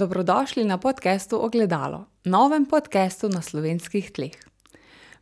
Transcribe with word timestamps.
Dobrodošli 0.00 0.64
na 0.64 0.78
podkastu 0.78 1.44
Ogledalo, 1.44 2.04
novem 2.24 2.64
podkastu 2.66 3.28
na 3.28 3.42
slovenskih 3.42 4.10
tleh. 4.10 4.32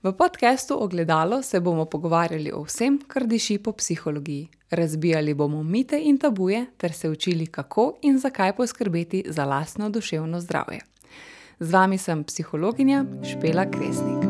V 0.02 0.12
podkastu 0.12 0.78
Ogledalo 0.78 1.42
se 1.42 1.60
bomo 1.60 1.84
pogovarjali 1.84 2.52
o 2.54 2.62
vsem, 2.62 3.00
kar 3.06 3.26
diši 3.26 3.58
po 3.58 3.72
psihologiji. 3.72 4.48
Razbijali 4.70 5.34
bomo 5.34 5.62
mite 5.62 5.98
in 5.98 6.18
tabuje, 6.18 6.66
ter 6.76 6.92
se 6.92 7.10
učili, 7.10 7.46
kako 7.46 7.98
in 8.02 8.18
zakaj 8.18 8.56
poskrbeti 8.56 9.24
za 9.26 9.44
lastno 9.44 9.90
duševno 9.90 10.40
zdravje. 10.40 10.80
Z 11.60 11.72
vami 11.72 11.98
sem 11.98 12.24
psihologinja 12.24 13.04
Špela 13.22 13.66
Kresnik. 13.66 14.22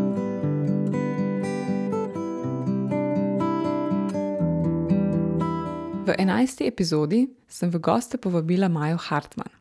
V 6.06 6.14
enajsti 6.18 6.64
epizodi 6.66 7.28
sem 7.48 7.70
v 7.70 7.78
goste 7.78 8.16
povabila 8.16 8.68
Majo 8.68 8.96
Hartmann. 8.96 9.57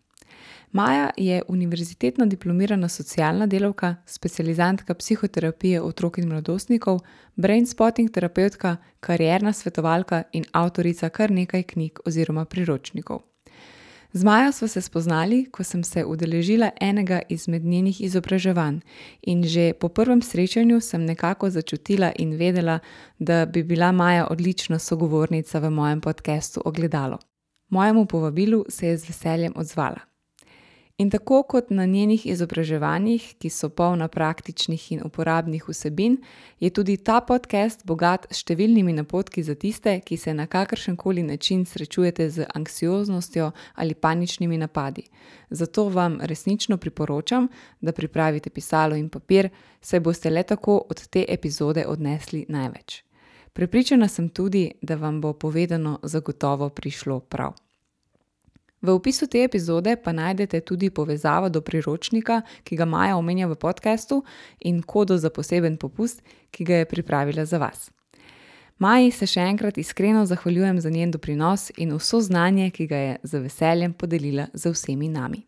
Maja 0.78 1.09
je 1.18 1.41
univerzitetno 1.48 2.25
diplomirana 2.25 2.88
socialna 2.90 3.48
delavka, 3.48 3.95
specializantka 4.05 4.94
psihoterapije 4.94 5.81
otrok 5.81 6.18
in 6.18 6.27
mladostnikov, 6.30 6.99
brain 7.35 7.66
spotting 7.66 8.12
terapeutka, 8.12 8.76
karierna 8.99 9.54
svetovalka 9.54 10.23
in 10.34 10.44
avtorica 10.52 11.09
kar 11.09 11.32
nekaj 11.32 11.63
knjig 11.63 11.99
oziroma 12.05 12.45
priročnikov. 12.45 13.20
Z 14.13 14.23
Majo 14.23 14.52
smo 14.52 14.68
se 14.68 14.82
spoznali, 14.82 15.45
ko 15.52 15.63
sem 15.63 15.84
se 15.84 16.05
udeležila 16.05 16.70
enega 16.82 17.21
izmed 17.30 17.66
njenih 17.66 18.02
izobraževanj, 18.02 18.77
in 19.21 19.44
že 19.44 19.73
po 19.73 19.90
prvem 19.90 20.21
srečanju 20.21 20.80
sem 20.82 21.05
nekako 21.05 21.49
začutila 21.49 22.12
in 22.20 22.35
vedela, 22.38 22.80
da 23.20 23.46
bi 23.46 23.63
bila 23.63 23.91
Maja 23.91 24.27
odlična 24.30 24.80
sogovornica 24.80 25.59
v 25.59 25.70
mojem 25.70 26.02
podkastu 26.02 26.62
Ogledalo. 26.66 27.18
Mojemu 27.70 28.05
povabilu 28.05 28.66
se 28.70 28.88
je 28.88 28.98
z 28.98 29.07
veseljem 29.07 29.54
odzvala. 29.55 30.16
In 30.99 31.09
tako 31.09 31.43
kot 31.43 31.69
na 31.69 31.85
njenih 31.85 32.23
izobraževanjih, 32.25 33.25
ki 33.37 33.49
so 33.53 33.67
polna 33.69 34.07
praktičnih 34.07 34.85
in 34.91 35.01
uporabnih 35.05 35.67
vsebin, 35.70 36.15
je 36.59 36.70
tudi 36.73 36.95
ta 36.98 37.20
podcast 37.21 37.84
bogat 37.85 38.26
s 38.31 38.41
številnimi 38.41 38.95
napotki 38.98 39.43
za 39.45 39.54
tiste, 39.54 39.93
ki 40.01 40.17
se 40.17 40.34
na 40.34 40.48
kakršen 40.49 40.95
koli 40.98 41.21
način 41.21 41.67
srečujete 41.70 42.29
z 42.29 42.48
anksioznostjo 42.49 43.51
ali 43.76 43.93
paničnimi 43.93 44.57
napadi. 44.57 45.04
Zato 45.49 45.85
vam 45.93 46.17
resnično 46.21 46.79
priporočam, 46.81 47.45
da 47.82 47.93
pripravite 47.93 48.49
pisalo 48.49 48.98
in 48.98 49.09
papir, 49.13 49.51
saj 49.82 50.01
boste 50.01 50.34
le 50.34 50.43
tako 50.43 50.79
od 50.89 51.07
te 51.13 51.26
epizode 51.29 51.85
odnesli 51.85 52.45
največ. 52.49 53.04
Prepričana 53.54 54.07
sem 54.07 54.29
tudi, 54.29 54.71
da 54.82 54.95
vam 54.95 55.21
bo 55.21 55.34
povedano 55.34 55.99
zagotovo 56.04 56.70
prišlo 56.70 57.20
prav. 57.20 57.54
V 58.81 58.93
opisu 58.93 59.27
te 59.27 59.41
epizode 59.43 59.95
pa 60.03 60.11
najdete 60.13 60.61
tudi 60.61 60.89
povezavo 60.89 61.49
do 61.49 61.61
priročnika, 61.61 62.41
ki 62.63 62.77
ga 62.77 62.85
Maja 62.85 63.17
omenja 63.17 63.47
v 63.47 63.55
podkastu, 63.55 64.23
in 64.59 64.81
kodo 64.81 65.17
za 65.17 65.29
poseben 65.29 65.78
popust, 65.78 66.22
ki 66.51 66.63
ga 66.63 66.81
je 66.81 66.85
pripravila 66.85 67.45
za 67.45 67.57
vas. 67.57 67.89
Maji 68.78 69.11
se 69.11 69.25
še 69.25 69.41
enkrat 69.41 69.78
iskreno 69.81 70.25
zahvaljujem 70.25 70.81
za 70.81 70.89
njen 70.94 71.11
doprinos 71.11 71.72
in 71.78 71.95
vso 71.97 72.22
znanje, 72.22 72.69
ki 72.69 72.88
ga 72.88 72.97
je 72.97 73.17
z 73.23 73.44
veseljem 73.47 73.94
podelila 73.94 74.47
z 74.53 74.69
vsemi 74.69 75.09
nami. 75.09 75.41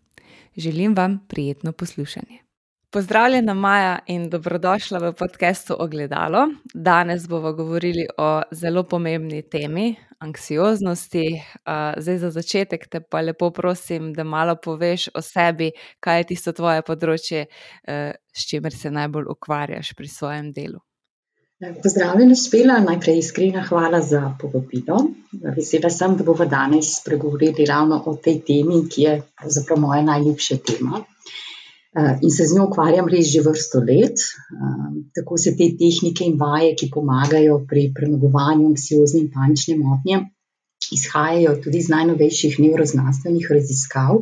Želim 0.57 0.95
vam 0.97 1.19
prijetno 1.27 1.71
poslušanje. 1.71 2.48
Pozdravljena, 2.91 3.53
Maja, 3.53 3.99
in 4.07 4.29
dobrodošla 4.29 4.97
v 4.99 5.13
podkastu 5.13 5.75
Ogledalo. 5.79 6.47
Danes 6.73 7.27
bomo 7.27 7.51
govorili 7.53 8.07
o 8.17 8.41
zelo 8.51 8.83
pomembni 8.83 9.43
temi, 9.49 9.95
anksioznosti. 10.19 11.25
Zdaj, 11.97 12.17
za 12.17 12.31
začetek 12.31 12.87
te 12.89 13.01
pa 13.01 13.21
lepo 13.21 13.51
prosim, 13.51 14.09
da 14.13 14.23
malo 14.23 14.55
poveš 14.63 15.09
o 15.13 15.21
sebi, 15.21 15.69
kaj 15.99 16.17
je 16.17 16.27
tisto 16.31 16.51
tvoje 16.51 16.81
področje, 16.81 17.45
s 18.33 18.49
čimer 18.49 18.73
se 18.73 18.89
najbolj 18.89 19.29
ukvarjaš 19.35 19.93
pri 19.93 20.07
svojem 20.07 20.49
delu. 20.53 20.81
Pozdravljena, 21.83 22.35
Špela, 22.39 22.79
najprej 22.79 23.17
iskrena 23.19 23.61
hvala 23.69 24.01
za 24.01 24.33
povabilo. 24.41 24.97
Vesela 25.55 25.93
sem, 25.93 26.17
da 26.17 26.23
bomo 26.23 26.49
danes 26.49 26.95
spregovorili 27.03 27.69
ravno 27.69 28.01
o 28.05 28.15
tej 28.15 28.41
temi, 28.47 28.81
ki 28.89 29.01
je 29.01 29.15
pravzaprav 29.37 29.77
moja 29.85 30.01
najljubša 30.09 30.57
tema. 30.65 31.03
In 31.97 32.29
se 32.29 32.45
z 32.45 32.53
njo 32.55 32.67
ukvarjam 32.67 33.07
res 33.09 33.31
že 33.33 33.41
vrsto 33.41 33.79
let. 33.81 34.21
Tako 35.17 35.37
se 35.41 35.55
te 35.57 35.69
tehnike 35.79 36.25
in 36.25 36.35
vaje, 36.37 36.75
ki 36.77 36.91
pomagajo 36.93 37.55
pri 37.69 37.87
premagovanju 37.95 38.67
anksiozne 38.69 39.23
in 39.23 39.31
panične 39.33 39.77
motnje, 39.79 40.19
izhajajo 40.93 41.55
tudi 41.63 41.81
iz 41.81 41.89
najnovejših 41.89 42.59
nevroznanstvenih 42.65 43.49
raziskav 43.55 44.21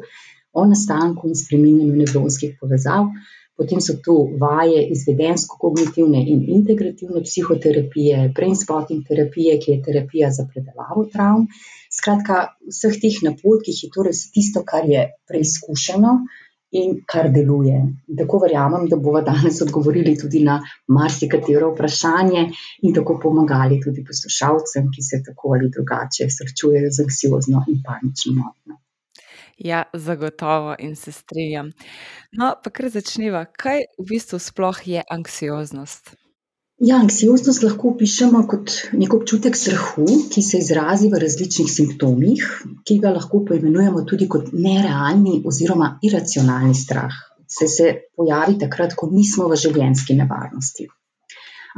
o 0.53 0.65
nastanku 0.65 1.27
in 1.27 1.35
spreminjanju 1.35 1.99
nevronskih 2.05 2.55
povezav. 2.61 3.11
Potem 3.57 3.81
so 3.81 3.97
tu 4.05 4.15
vaje 4.39 4.81
izvedensko-kognitivne 4.93 6.23
in 6.31 6.43
integrativne 6.55 7.23
psihoterapije, 7.25 8.31
brain 8.37 8.55
spotting 8.55 9.03
terapije, 9.07 9.57
ki 9.59 9.71
je 9.71 9.83
terapija 9.87 10.31
za 10.31 10.47
predelavo 10.53 11.07
travm. 11.13 11.47
Skratka, 11.91 12.41
v 12.63 12.71
vseh 12.71 12.99
teh 13.01 13.23
napotkih 13.27 13.83
je 13.83 13.89
torej 13.95 14.13
vse 14.13 14.29
tisto, 14.35 14.63
kar 14.63 14.85
je 14.85 15.07
preizkušeno 15.27 16.19
in 16.71 16.97
kar 17.05 17.29
deluje. 17.31 17.77
Tako 18.19 18.39
verjamem, 18.43 18.87
da 18.89 18.95
bova 18.95 19.21
danes 19.21 19.61
odgovorili 19.61 20.17
tudi 20.19 20.43
na 20.43 20.59
marsikatero 20.87 21.71
vprašanje 21.73 22.49
in 22.81 22.93
tako 22.93 23.19
pomagali 23.23 23.79
tudi 23.83 24.03
poslušalcem, 24.07 24.91
ki 24.95 25.05
se 25.09 25.21
tako 25.25 25.55
ali 25.55 25.71
drugače 25.71 26.27
srečujejo 26.37 26.91
z 26.91 27.07
anksiozno 27.07 27.63
in 27.71 27.81
panično 27.85 28.33
motnjo. 28.41 28.81
Ja, 29.57 29.83
zagotovo 29.93 30.75
in 30.79 30.95
se 30.95 31.11
strinjam. 31.11 31.71
No, 32.31 32.53
pa 32.63 32.69
kar 32.69 32.89
začniva. 32.93 33.45
Kaj 33.45 33.87
v 33.97 34.05
bistvu 34.11 34.39
sploh 34.39 34.81
je 34.85 35.01
anksioznost? 35.09 36.13
Ja, 36.77 36.99
anksioznost 37.01 37.63
lahko 37.65 37.89
opišemo 37.95 38.43
kot 38.45 38.71
neki 38.93 39.15
občutek 39.15 39.55
strahu, 39.57 40.03
ki 40.29 40.41
se 40.45 40.59
izrazi 40.61 41.07
v 41.09 41.17
različnih 41.23 41.69
simptomih, 41.73 42.43
ki 42.85 42.99
ga 43.01 43.15
lahko 43.15 43.39
poimenujemo 43.47 44.03
tudi 44.05 44.27
kot 44.29 44.51
nerealni 44.53 45.39
oziroma 45.51 45.87
iracionalni 46.05 46.75
strah. 46.77 47.15
Saj 47.49 47.71
se 47.75 47.87
pojavi 48.13 48.59
takrat, 48.61 48.93
ko 48.93 49.09
nismo 49.09 49.47
v 49.49 49.57
življenjski 49.57 50.19
nevarnosti. 50.19 50.85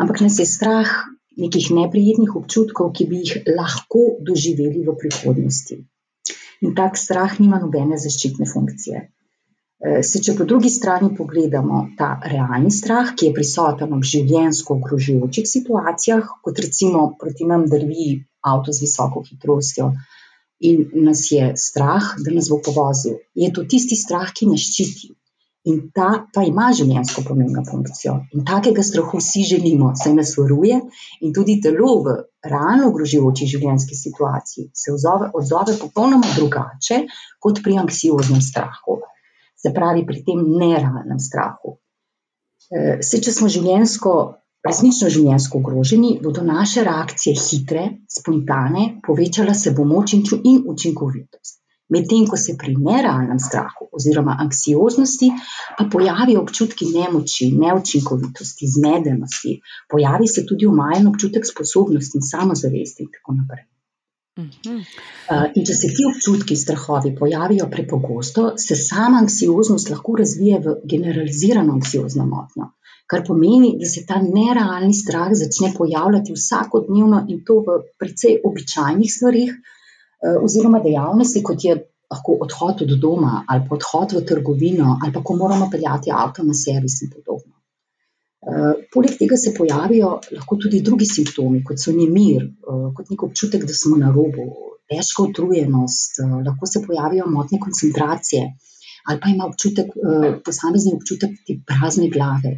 Ampak 0.03 0.19
nas 0.25 0.41
je 0.41 0.47
strah 0.49 0.91
nekih 1.39 1.69
neprijetnih 1.77 2.35
občutkov, 2.35 2.91
ki 2.91 3.07
bi 3.07 3.21
jih 3.23 3.47
lahko 3.55 4.03
doživeli 4.19 4.83
v 4.83 4.97
prihodnosti. 4.99 5.79
In 6.59 6.75
tak 6.75 6.99
strah 6.99 7.39
nima 7.39 7.61
nobene 7.63 7.95
zaščitne 7.95 8.49
funkcije. 8.51 9.05
Saj 9.79 10.21
če 10.27 10.33
po 10.35 10.43
drugi 10.43 10.67
strani 10.67 11.07
pogledamo 11.15 11.77
ta 11.99 12.07
realni 12.31 12.71
strah, 12.77 13.13
ki 13.15 13.29
je 13.29 13.35
prisoten 13.35 13.93
ob 13.95 14.01
življenjsko 14.03 14.75
ogrožajočih 14.75 15.45
situacijah, 15.47 16.31
kot 16.43 16.57
recimo 16.59 17.03
proti 17.21 17.45
nam 17.47 17.63
drvi 17.73 18.07
avto 18.51 18.73
z 18.75 18.83
visoko 18.83 19.21
hitrostjo 19.23 19.93
in 20.59 20.81
nas 21.05 21.21
je 21.31 21.53
strah, 21.55 22.09
da 22.19 22.33
nas 22.35 22.49
bo 22.51 22.57
povozil, 22.65 23.21
je 23.31 23.47
to 23.55 23.63
tisti 23.63 23.95
strah, 23.95 24.33
ki 24.35 24.49
nas 24.49 24.65
ščiti. 24.67 25.13
In 25.71 25.77
ta 25.95 26.09
pa 26.33 26.43
ima 26.47 26.69
življenjsko 26.75 27.23
pomembno 27.27 27.63
funkcijo. 27.67 28.17
In 28.35 28.43
takega 28.47 28.83
strahu 28.83 29.19
si 29.23 29.45
želimo, 29.47 29.93
saj 29.95 30.15
nas 30.17 30.33
varuje 30.39 30.79
in 31.23 31.33
tudi 31.35 31.59
telo 31.63 31.93
v 32.03 32.15
realno 32.43 32.89
ogrožajoči 32.91 33.47
življenjski 33.53 33.95
situaciji 33.95 34.69
se 34.73 34.91
odzove 34.95 35.77
popolnoma 35.79 36.31
drugače 36.35 36.99
kot 37.39 37.63
pri 37.63 37.79
anksioznem 37.83 38.43
strahu. 38.43 38.99
Se 39.59 39.73
pravi, 39.75 40.05
pri 40.07 40.23
tem 40.23 40.43
nerealnem 40.59 41.19
strahu. 41.19 41.77
Saj 42.69 43.23
če 43.25 43.31
smo 43.35 43.49
življenjsko, 43.51 44.13
resnično 44.67 45.09
življenjsko 45.11 45.59
ogroženi, 45.59 46.11
bodo 46.23 46.43
naše 46.47 46.83
reakcije 46.87 47.35
hitre, 47.39 47.85
spontane, 48.19 48.85
povečala 49.07 49.55
se 49.57 49.73
bo 49.75 49.87
moč 49.87 50.15
in 50.15 50.61
učinkovitost. 50.73 51.59
Medtem 51.89 52.27
ko 52.29 52.37
se 52.37 52.53
pri 52.61 52.75
nerealnem 52.77 53.39
strahu 53.41 53.87
oziroma 53.97 54.35
anksioznosti 54.43 55.31
pa 55.77 55.87
pojavijo 55.91 56.43
občutki 56.43 56.91
nemoči, 56.93 57.49
neučinkovitosti, 57.63 58.69
zmedenosti, 58.75 59.55
pojavi 59.89 60.29
se 60.29 60.45
tudi 60.45 60.69
omajen 60.69 61.09
občutek 61.09 61.49
sposobnosti 61.49 62.21
in 62.21 62.27
samozavesti 62.29 63.07
in 63.07 63.11
tako 63.17 63.39
naprej. 63.39 63.65
In 64.39 65.65
če 65.67 65.75
se 65.75 65.91
ti 65.95 66.05
občutki, 66.09 66.55
strahovi 66.55 67.13
pojavijo 67.15 67.67
prepogosto, 67.71 68.53
se 68.57 68.77
sama 68.79 69.21
anksioznost 69.23 69.91
lahko 69.93 70.15
razvije 70.21 70.59
v 70.65 70.75
generalizirano 70.93 71.75
anksiozno 71.79 72.25
motnjo. 72.25 72.71
Kar 73.09 73.23
pomeni, 73.27 73.73
da 73.81 73.89
se 73.89 74.05
ta 74.05 74.21
nerealni 74.21 74.93
strah 74.93 75.31
začne 75.33 75.73
pojavljati 75.77 76.35
vsakodnevno, 76.37 77.23
in 77.27 77.43
to 77.45 77.61
v 77.67 77.79
precej 77.99 78.39
običajnih 78.45 79.13
stvareh, 79.15 79.55
oziroma 80.43 80.81
dejavnostih, 80.83 81.43
kot 81.43 81.63
je 81.65 81.77
lahko 82.09 82.37
odhod 82.41 82.81
od 82.81 82.97
doma 83.01 83.43
ali 83.47 83.65
pa 83.69 83.75
odhod 83.75 84.17
v 84.17 84.25
trgovino 84.25 84.97
ali 84.97 85.13
pa 85.13 85.21
ko 85.23 85.35
moramo 85.35 85.69
peljati 85.71 86.11
avto 86.11 86.43
na 86.43 86.53
servis 86.53 87.01
in 87.05 87.11
podobno. 87.13 87.58
Poleg 88.93 89.17
tega 89.19 89.37
se 89.37 89.51
pojavijo 89.57 90.09
lahko 90.31 90.57
tudi 90.63 90.79
drugi 90.81 91.05
simptomi, 91.05 91.59
kot 91.63 91.81
so 91.81 91.91
nemir, 91.95 92.45
kot 92.95 93.11
neki 93.11 93.25
občutek, 93.27 93.65
da 93.67 93.75
smo 93.75 93.97
na 93.99 94.13
robu, 94.15 94.45
težka 94.89 95.25
utrujenost, 95.27 96.21
lahko 96.47 96.69
se 96.71 96.81
pojavijo 96.85 97.27
motnje 97.29 97.59
koncentracije, 97.65 98.47
ali 99.09 99.19
pa 99.21 99.29
ima 99.33 99.45
občutek, 99.49 99.91
posamezni 100.45 100.95
občutek 100.95 101.35
te 101.45 101.59
prazne 101.67 102.09
glave. 102.15 102.55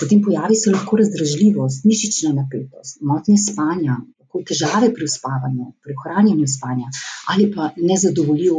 Potem 0.00 0.22
pojavi 0.22 0.56
se 0.56 0.70
lahko 0.70 0.96
razdražljivost, 0.96 1.84
mišična 1.84 2.32
napetost, 2.40 3.00
motnje 3.02 3.38
spanja, 3.44 4.00
težave 4.44 4.90
pri 4.94 5.06
uspavanju, 5.08 5.70
pri 5.82 5.94
ohranjanju 5.96 6.46
spanja 6.46 6.90
ali 7.32 7.46
pa 7.54 7.70
nezadovoljiv 7.76 8.58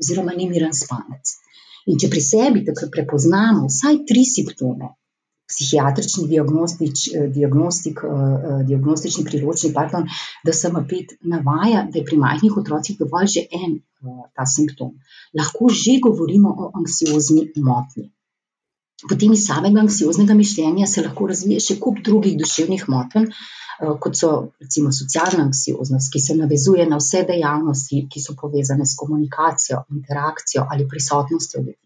oziroma 0.00 0.34
nemiren 0.36 0.74
spanec. 0.76 1.32
In 1.86 1.98
če 2.00 2.10
pri 2.12 2.20
sebi 2.24 2.64
takrat 2.64 2.90
prepoznamo 2.92 3.66
vsaj 3.68 4.02
tri 4.08 4.24
simptome, 4.28 4.90
psihiatrični 5.54 6.26
diagnostič, 6.28 7.04
diagnostik, 7.34 8.02
diagnostični 8.68 9.24
priročnik, 9.24 9.74
pardon, 9.74 10.08
DSM-5 10.46 11.16
navaja, 11.34 11.86
da 11.90 12.00
je 12.00 12.04
pri 12.04 12.18
majhnih 12.18 12.58
otrocih 12.62 12.98
dovolj 12.98 13.30
že 13.36 13.46
en, 13.62 13.78
ta 14.34 14.46
simptom. 14.46 14.96
Lahko 15.38 15.70
že 15.70 16.00
govorimo 16.02 16.50
o 16.58 16.70
anksiozni 16.74 17.48
motnji. 17.56 18.10
Potem 19.08 19.32
iz 19.32 19.44
samega 19.46 19.80
anksioznega 19.80 20.34
mišljenja 20.34 20.86
se 20.86 21.02
lahko 21.04 21.26
razvije 21.28 21.60
še 21.60 21.78
kup 21.80 22.00
drugih 22.04 22.38
duševnih 22.40 22.88
motenj, 22.88 23.30
kot 24.00 24.16
so 24.16 24.30
recimo 24.62 24.92
socialna 24.94 25.44
anksioznost, 25.48 26.12
ki 26.12 26.20
se 26.20 26.36
navezuje 26.38 26.86
na 26.88 27.00
vse 27.00 27.24
dejavnosti, 27.28 28.04
ki 28.10 28.22
so 28.22 28.36
povezane 28.40 28.86
s 28.86 28.96
komunikacijo, 28.96 29.82
interakcijo 29.98 30.66
ali 30.70 30.88
prisotnostjo 30.88 31.64
ljudi. 31.66 31.83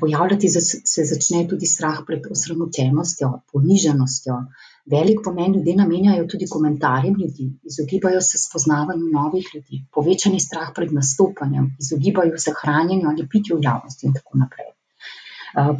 Pojavljati 0.00 0.48
se 0.48 1.04
začne 1.04 1.48
tudi 1.48 1.66
strah 1.66 1.98
pred 2.06 2.26
osramočenostjo, 2.30 3.32
ponižanostjo, 3.52 4.36
velik 4.86 5.20
pomen 5.24 5.54
ljudje 5.54 5.76
namenjajo 5.76 6.26
tudi 6.26 6.46
komentarjem 6.50 7.14
ljudi, 7.20 7.46
izogibajo 7.64 8.20
se 8.20 8.38
spoznavanju 8.38 9.10
novih 9.12 9.50
ljudi, 9.54 9.84
povečan 9.94 10.34
je 10.34 10.40
strah 10.40 10.70
pred 10.74 10.92
nastopanjem, 10.92 11.76
izogibajo 11.80 12.38
se 12.38 12.54
hranjenju 12.62 13.08
ali 13.08 13.28
pitju 13.28 13.56
v 13.56 13.64
javnosti 13.64 14.06
in 14.06 14.14
tako 14.14 14.38
naprej. 14.38 14.72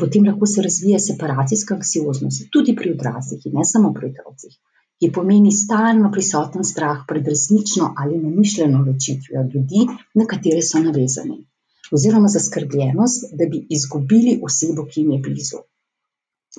potem 0.00 0.24
lahko 0.24 0.46
se 0.46 0.62
razvije 0.62 0.98
separacijska 0.98 1.74
anksioznost, 1.74 2.48
tudi 2.52 2.74
pri 2.76 2.92
odraslih 2.92 3.46
in 3.46 3.52
ne 3.58 3.64
samo 3.64 3.92
pri 3.94 4.08
otrocih, 4.12 4.54
ki 5.00 5.10
pomeni 5.12 5.52
stalno 5.52 6.10
prisoten 6.12 6.64
strah 6.64 7.02
pred 7.08 7.28
resnično 7.28 7.92
ali 7.96 8.18
namišljeno 8.18 8.84
ločitvijo 8.86 9.42
ljudi, 9.54 9.86
na 10.14 10.26
katere 10.26 10.62
so 10.62 10.78
navezani. 10.78 11.44
Oziroma 11.92 12.28
zaskrbljenost, 12.28 13.30
da 13.38 13.46
bi 13.50 13.66
izgubili 13.70 14.40
osebo, 14.42 14.86
ki 14.90 15.00
jim 15.00 15.12
je 15.16 15.18
blizu. 15.28 15.62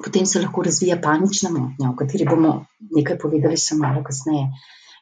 Potem 0.04 0.26
se 0.26 0.40
lahko 0.42 0.64
razvije 0.64 1.02
panična 1.02 1.50
motnja, 1.50 1.90
o 1.90 1.96
kateri 2.00 2.26
bomo 2.30 2.52
nekaj 2.96 3.18
povedali 3.24 3.58
še 3.58 3.76
malo 3.76 4.04
kasneje. 4.08 4.48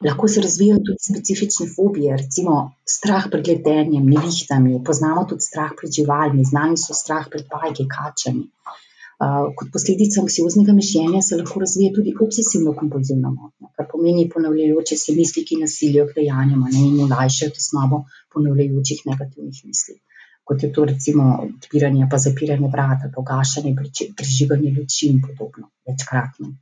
Lahko 0.04 0.28
se 0.28 0.42
razvijejo 0.44 0.80
tudi 0.86 1.04
specifične 1.08 1.66
fobije, 1.74 2.16
recimo 2.22 2.56
strah 2.96 3.28
pred 3.32 3.48
letenjem, 3.48 4.10
nevihtami, 4.14 4.80
poznamo 4.84 5.24
tudi 5.30 5.46
strah 5.46 5.72
pred 5.78 5.92
živalmi, 5.98 6.44
znani 6.44 6.76
so 6.80 6.96
strah 6.96 7.28
pred 7.32 7.46
pajki, 7.52 7.88
kačami. 7.96 8.44
kot 9.58 9.68
posledica 9.72 10.20
anksioznega 10.20 10.72
mišljenja 10.76 11.22
se 11.22 11.36
lahko 11.36 11.60
razvije 11.60 11.92
tudi 11.98 12.12
obsesivno-kompulzivna 12.24 13.30
motnja, 13.36 13.70
kar 13.76 13.86
pomeni 13.92 14.26
ponavljajoče 14.34 14.96
se 15.02 15.14
misli, 15.16 15.44
ki 15.48 15.56
nas 15.62 15.78
silijo 15.78 16.04
k 16.10 16.18
dejanjem, 16.18 16.66
a 16.66 16.72
ne, 16.74 16.82
in 16.90 17.00
olajšajo 17.06 17.54
tesnobo 17.56 18.02
ponavljajočih 18.34 19.00
negativnih 19.12 19.62
misli. 19.70 19.96
Kot 20.46 20.62
je 20.62 20.70
to 20.72 20.84
recimo 20.86 21.24
odpiranje 21.42 22.06
pa 22.10 22.18
zapiranje 22.22 22.68
vrat 22.72 23.02
ali 23.02 23.12
pa 23.14 23.22
ugašanje, 23.22 23.74
prižiganje 24.16 24.74
luči 24.78 25.10
in 25.10 25.18
podobno, 25.24 25.70
večkratno. 25.88 26.52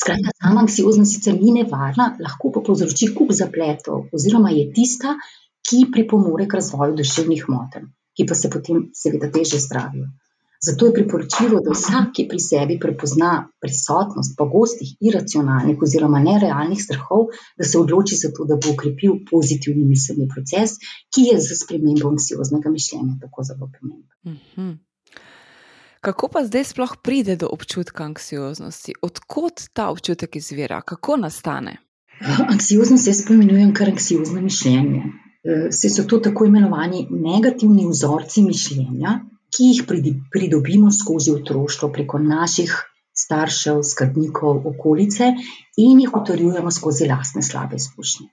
Skratka, 0.00 0.32
sama 0.42 0.62
anksioznost 0.64 1.14
sicer 1.14 1.34
ni 1.38 1.52
nevarna, 1.54 2.12
lahko 2.22 2.50
pa 2.54 2.62
povzroči 2.66 3.12
kup 3.14 3.32
zapletov 3.34 4.06
oziroma 4.14 4.52
je 4.54 4.68
tista, 4.74 5.14
ki 5.66 5.86
pripomore 5.94 6.46
k 6.46 6.58
razvoju 6.60 6.94
duševnih 7.00 7.48
motenj, 7.50 7.88
ki 8.14 8.26
pa 8.26 8.38
se 8.38 8.50
potem 8.50 8.84
seveda 8.94 9.30
težje 9.34 9.58
zdravijo. 9.64 10.06
Zato 10.66 10.86
je 10.86 10.94
priporočljivo, 10.94 11.60
da 11.64 11.74
vsak, 11.74 12.08
ki 12.16 12.26
pri 12.30 12.40
sebi 12.40 12.78
prepozna 12.82 13.48
prisotnost 13.62 14.34
pogostih 14.38 14.96
iracionalnih 15.00 15.82
oziroma 15.82 16.18
nerealnih 16.24 16.80
strahov, 16.82 17.28
da 17.58 17.64
se 17.64 17.78
odloči 17.78 18.18
za 18.22 18.32
to, 18.34 18.44
da 18.50 18.56
bo 18.56 18.72
okrepil 18.74 19.20
pozitivni 19.30 19.84
miselni 19.84 20.26
proces, 20.34 20.78
ki 21.14 21.28
je 21.30 21.38
s 21.40 21.60
spremembo 21.62 22.10
anksioznega 22.10 22.72
mišljenja 22.72 23.14
tako 23.20 23.46
zelo 23.50 23.70
pomemben. 23.76 24.78
Kako 26.00 26.28
pa 26.28 26.44
zdaj 26.46 26.64
sploh 26.64 26.96
pride 27.02 27.36
do 27.36 27.48
občutka 27.52 28.04
anksioznosti? 28.04 28.94
Od 29.02 29.20
kod 29.26 29.68
ta 29.72 29.90
občutek 29.90 30.36
izvira, 30.36 30.80
kako 30.80 31.16
nastane? 31.16 31.76
anksioznost 32.48 33.06
jaz 33.06 33.22
poimenujem 33.28 33.74
kar 33.74 33.88
anksiozno 33.88 34.40
mišljenje. 34.40 35.02
saj 35.70 35.90
so 35.90 36.02
to 36.10 36.18
tako 36.18 36.44
imenovani 36.44 37.06
negativni 37.10 37.86
vzorci 37.86 38.42
mišljenja, 38.42 39.20
ki 39.56 39.70
jih 39.72 39.86
pridobimo 40.32 40.92
skozi 40.92 41.32
otroštvo 41.32 41.88
preko 41.92 42.18
naših 42.20 42.74
staršev, 43.16 43.80
skrbnikov, 43.90 44.66
okolice 44.70 45.30
in 45.80 46.00
jih 46.00 46.16
utrjujemo 46.20 46.70
skozi 46.70 47.08
lastne 47.08 47.42
slabe 47.42 47.80
izkušnje. 47.80 48.26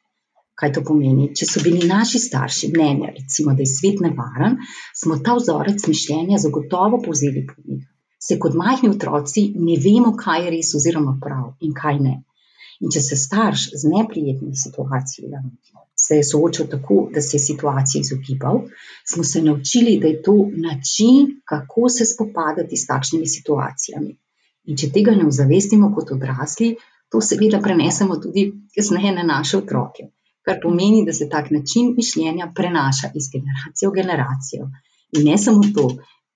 Kaj 0.60 0.74
to 0.76 0.84
pomeni? 0.86 1.30
Če 1.38 1.48
so 1.50 1.64
bili 1.66 1.88
naši 1.90 2.20
starši 2.22 2.70
mnenja, 2.76 3.14
recimo, 3.16 3.56
da 3.56 3.64
je 3.64 3.72
svet 3.72 4.04
nevaren, 4.06 4.60
smo 5.00 5.18
ta 5.26 5.38
vzorec 5.40 5.88
mišljenja 5.88 6.42
zagotovo 6.44 7.00
povzeli 7.06 7.46
po 7.48 7.56
njih. 7.64 7.88
Saj 8.24 8.40
kot 8.44 8.60
majhni 8.60 8.92
otroci 8.94 9.48
ne 9.56 9.80
vemo, 9.86 10.14
kaj 10.20 10.46
je 10.46 10.54
res 10.58 10.76
oziroma 10.80 11.16
prav 11.24 11.50
in 11.68 11.74
kaj 11.80 11.98
ne. 12.04 12.14
In 12.84 12.92
če 12.94 13.02
se 13.08 13.18
starš 13.20 13.70
z 13.80 13.96
neprijetnimi 13.96 14.60
situacijami 14.60 15.56
se 16.06 16.16
je 16.16 16.24
soočal 16.24 16.68
tako, 16.68 17.10
da 17.14 17.22
se 17.22 17.38
je 17.38 17.42
situaciji 17.42 18.00
izogibal, 18.00 18.60
smo 19.12 19.24
se 19.24 19.42
naučili, 19.42 20.00
da 20.02 20.08
je 20.08 20.22
to 20.22 20.36
način, 20.68 21.30
kako 21.46 21.90
se 21.90 22.06
spopadati 22.06 22.78
s 22.78 22.88
takšnimi 22.88 23.28
situacijami. 23.28 24.18
In 24.64 24.78
če 24.78 24.90
tega 24.96 25.12
ne 25.12 25.28
ozavestimo 25.28 25.92
kot 25.96 26.12
odrasli, 26.12 26.76
to 27.12 27.22
seveda 27.22 27.60
prenesemo 27.62 28.18
tudi 28.18 28.46
kasneje 28.76 29.12
na 29.16 29.24
naše 29.24 29.58
otroke. 29.58 30.10
Kar 30.44 30.60
pomeni, 30.64 31.06
da 31.08 31.14
se 31.14 31.30
tak 31.30 31.52
način 31.52 31.94
mišljenja 31.98 32.52
prenaša 32.56 33.12
iz 33.16 33.30
generacije 33.36 33.90
v 33.90 33.94
generacijo. 34.00 34.68
In 35.18 35.28
ne 35.30 35.38
samo 35.38 35.62
to, 35.76 35.88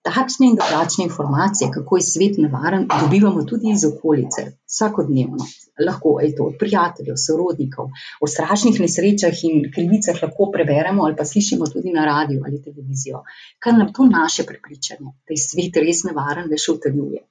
takšne 0.07 0.47
in 0.47 0.55
drugačne 0.55 1.03
informacije, 1.03 1.69
kako 1.73 1.97
je 1.97 2.03
svet 2.11 2.37
nevaren, 2.37 2.87
dobivamo 3.01 3.43
tudi 3.43 3.71
iz 3.75 3.85
okolice, 3.85 4.41
vsakodnevno. 4.65 5.45
Lahko 5.87 6.15
je 6.21 6.35
to 6.35 6.43
od 6.49 6.55
prijateljev, 6.59 7.15
sorodnikov, 7.21 7.89
o 8.21 8.27
strašnih 8.27 8.79
nesrečah 8.81 9.43
in 9.49 9.67
krivicah 9.73 10.17
lahko 10.23 10.49
preberemo 10.53 11.05
ali 11.05 11.15
pa 11.15 11.25
slišimo 11.25 11.67
tudi 11.73 11.93
na 11.93 12.05
radiu 12.05 12.41
ali 12.45 12.61
televizijo. 12.63 13.21
Kar 13.59 13.77
nam 13.77 13.93
to 13.93 14.05
naše 14.05 14.43
prepričanje, 14.43 15.13
da 15.27 15.37
je 15.37 15.43
svet 15.45 15.77
res 15.85 16.03
nevaren, 16.09 16.49
le 16.49 16.57
še 16.57 16.71
utrjuje. 16.71 17.23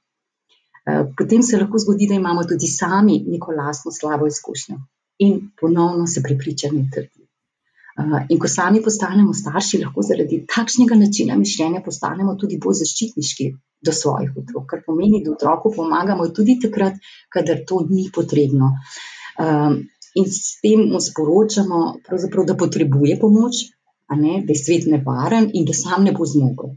potem 1.18 1.42
se 1.42 1.58
lahko 1.58 1.78
zgodi, 1.78 2.06
da 2.06 2.14
imamo 2.14 2.44
tudi 2.44 2.66
sami 2.66 3.24
neko 3.26 3.52
lastno 3.52 3.90
slabo 3.92 4.26
izkušnjo. 4.26 4.76
In 5.18 5.50
ponovno 5.60 6.06
se 6.06 6.22
prepričanje 6.22 6.84
utrdi. 6.86 7.25
In 8.28 8.38
ko 8.38 8.48
sami 8.48 8.82
postanemo 8.84 9.32
starši, 9.34 9.80
lahko 9.84 10.02
zaradi 10.04 10.42
takšnega 10.54 10.98
načina 11.00 11.36
mišljenja 11.40 11.80
postanemo 11.84 12.34
tudi 12.40 12.58
bolj 12.60 12.82
zaščitniški 12.82 13.46
do 13.88 13.92
svojih 13.92 14.34
otrok, 14.36 14.66
kar 14.70 14.82
pomeni, 14.86 15.22
da 15.24 15.32
otroku 15.32 15.72
pomagamo 15.76 16.28
tudi 16.36 16.58
takrat, 16.60 16.98
kadar 17.32 17.62
to 17.68 17.80
ni 17.90 18.10
potrebno. 18.12 18.72
in 20.16 20.24
s 20.24 20.60
tem 20.64 20.80
mu 20.92 21.00
sporočamo 21.00 21.78
pravzaprav, 22.06 22.46
da 22.48 22.54
potrebuje 22.56 23.18
pomoč, 23.20 23.66
a 24.08 24.16
ne, 24.16 24.40
da 24.46 24.52
je 24.54 24.62
svet 24.62 24.86
nevaren 24.88 25.50
in 25.52 25.66
da 25.68 25.74
sam 25.76 26.04
ne 26.04 26.12
bo 26.12 26.24
zmogel. 26.24 26.72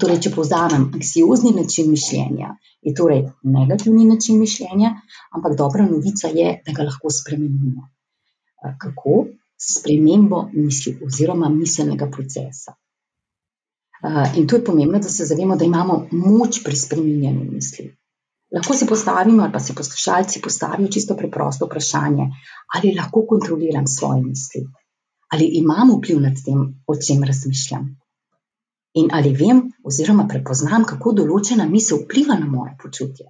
Torej, 0.00 0.20
če 0.24 0.30
povzamem, 0.34 0.84
anksiozni 0.94 1.50
način 1.56 1.90
mišljenja 1.90 2.54
je 2.86 2.94
torej 2.94 3.24
negativni 3.42 4.06
način 4.06 4.38
mišljenja, 4.38 4.92
ampak 5.34 5.56
dobra 5.58 5.88
novica 5.90 6.30
je, 6.32 6.54
da 6.66 6.72
ga 6.72 6.86
lahko 6.86 7.10
spremenimo. 7.10 7.90
kako? 8.78 9.26
S 9.56 9.78
spremembo 9.78 10.48
misli 10.52 10.98
oziroma 11.06 11.48
miselnega 11.48 12.10
procesa. 12.10 12.74
in 14.36 14.46
to 14.46 14.56
je 14.56 14.64
pomembno, 14.64 14.98
da 14.98 15.08
se 15.08 15.24
zavemo, 15.24 15.56
da 15.56 15.64
imamo 15.64 16.08
moč 16.12 16.62
pri 16.64 16.76
spreminjanju 16.76 17.50
misli. 17.52 17.96
Lahko 18.54 18.74
si 18.74 18.86
postavimo 18.86 19.42
ali 19.42 19.52
pa 19.52 19.60
si 19.60 19.74
poslušalci 19.74 20.40
postavijo 20.40 20.88
čisto 20.88 21.16
preprosto 21.16 21.66
vprašanje: 21.66 22.26
ali 22.74 22.94
lahko 22.94 23.26
kontroliram 23.28 23.86
svoje 23.86 24.22
misli? 24.22 24.66
Ali 25.32 25.44
imam 25.44 25.90
vpliv 25.98 26.20
nad 26.20 26.36
tem, 26.44 26.82
o 26.86 26.94
čem 26.96 27.24
razmišljam? 27.24 27.96
In 28.94 29.08
ali 29.12 29.32
vem 29.32 29.72
oziroma 29.84 30.26
prepoznam, 30.28 30.84
kako 30.84 31.12
določena 31.12 31.66
misel 31.68 32.04
vpliva 32.04 32.38
na 32.38 32.46
moje 32.46 32.76
počutje? 32.82 33.26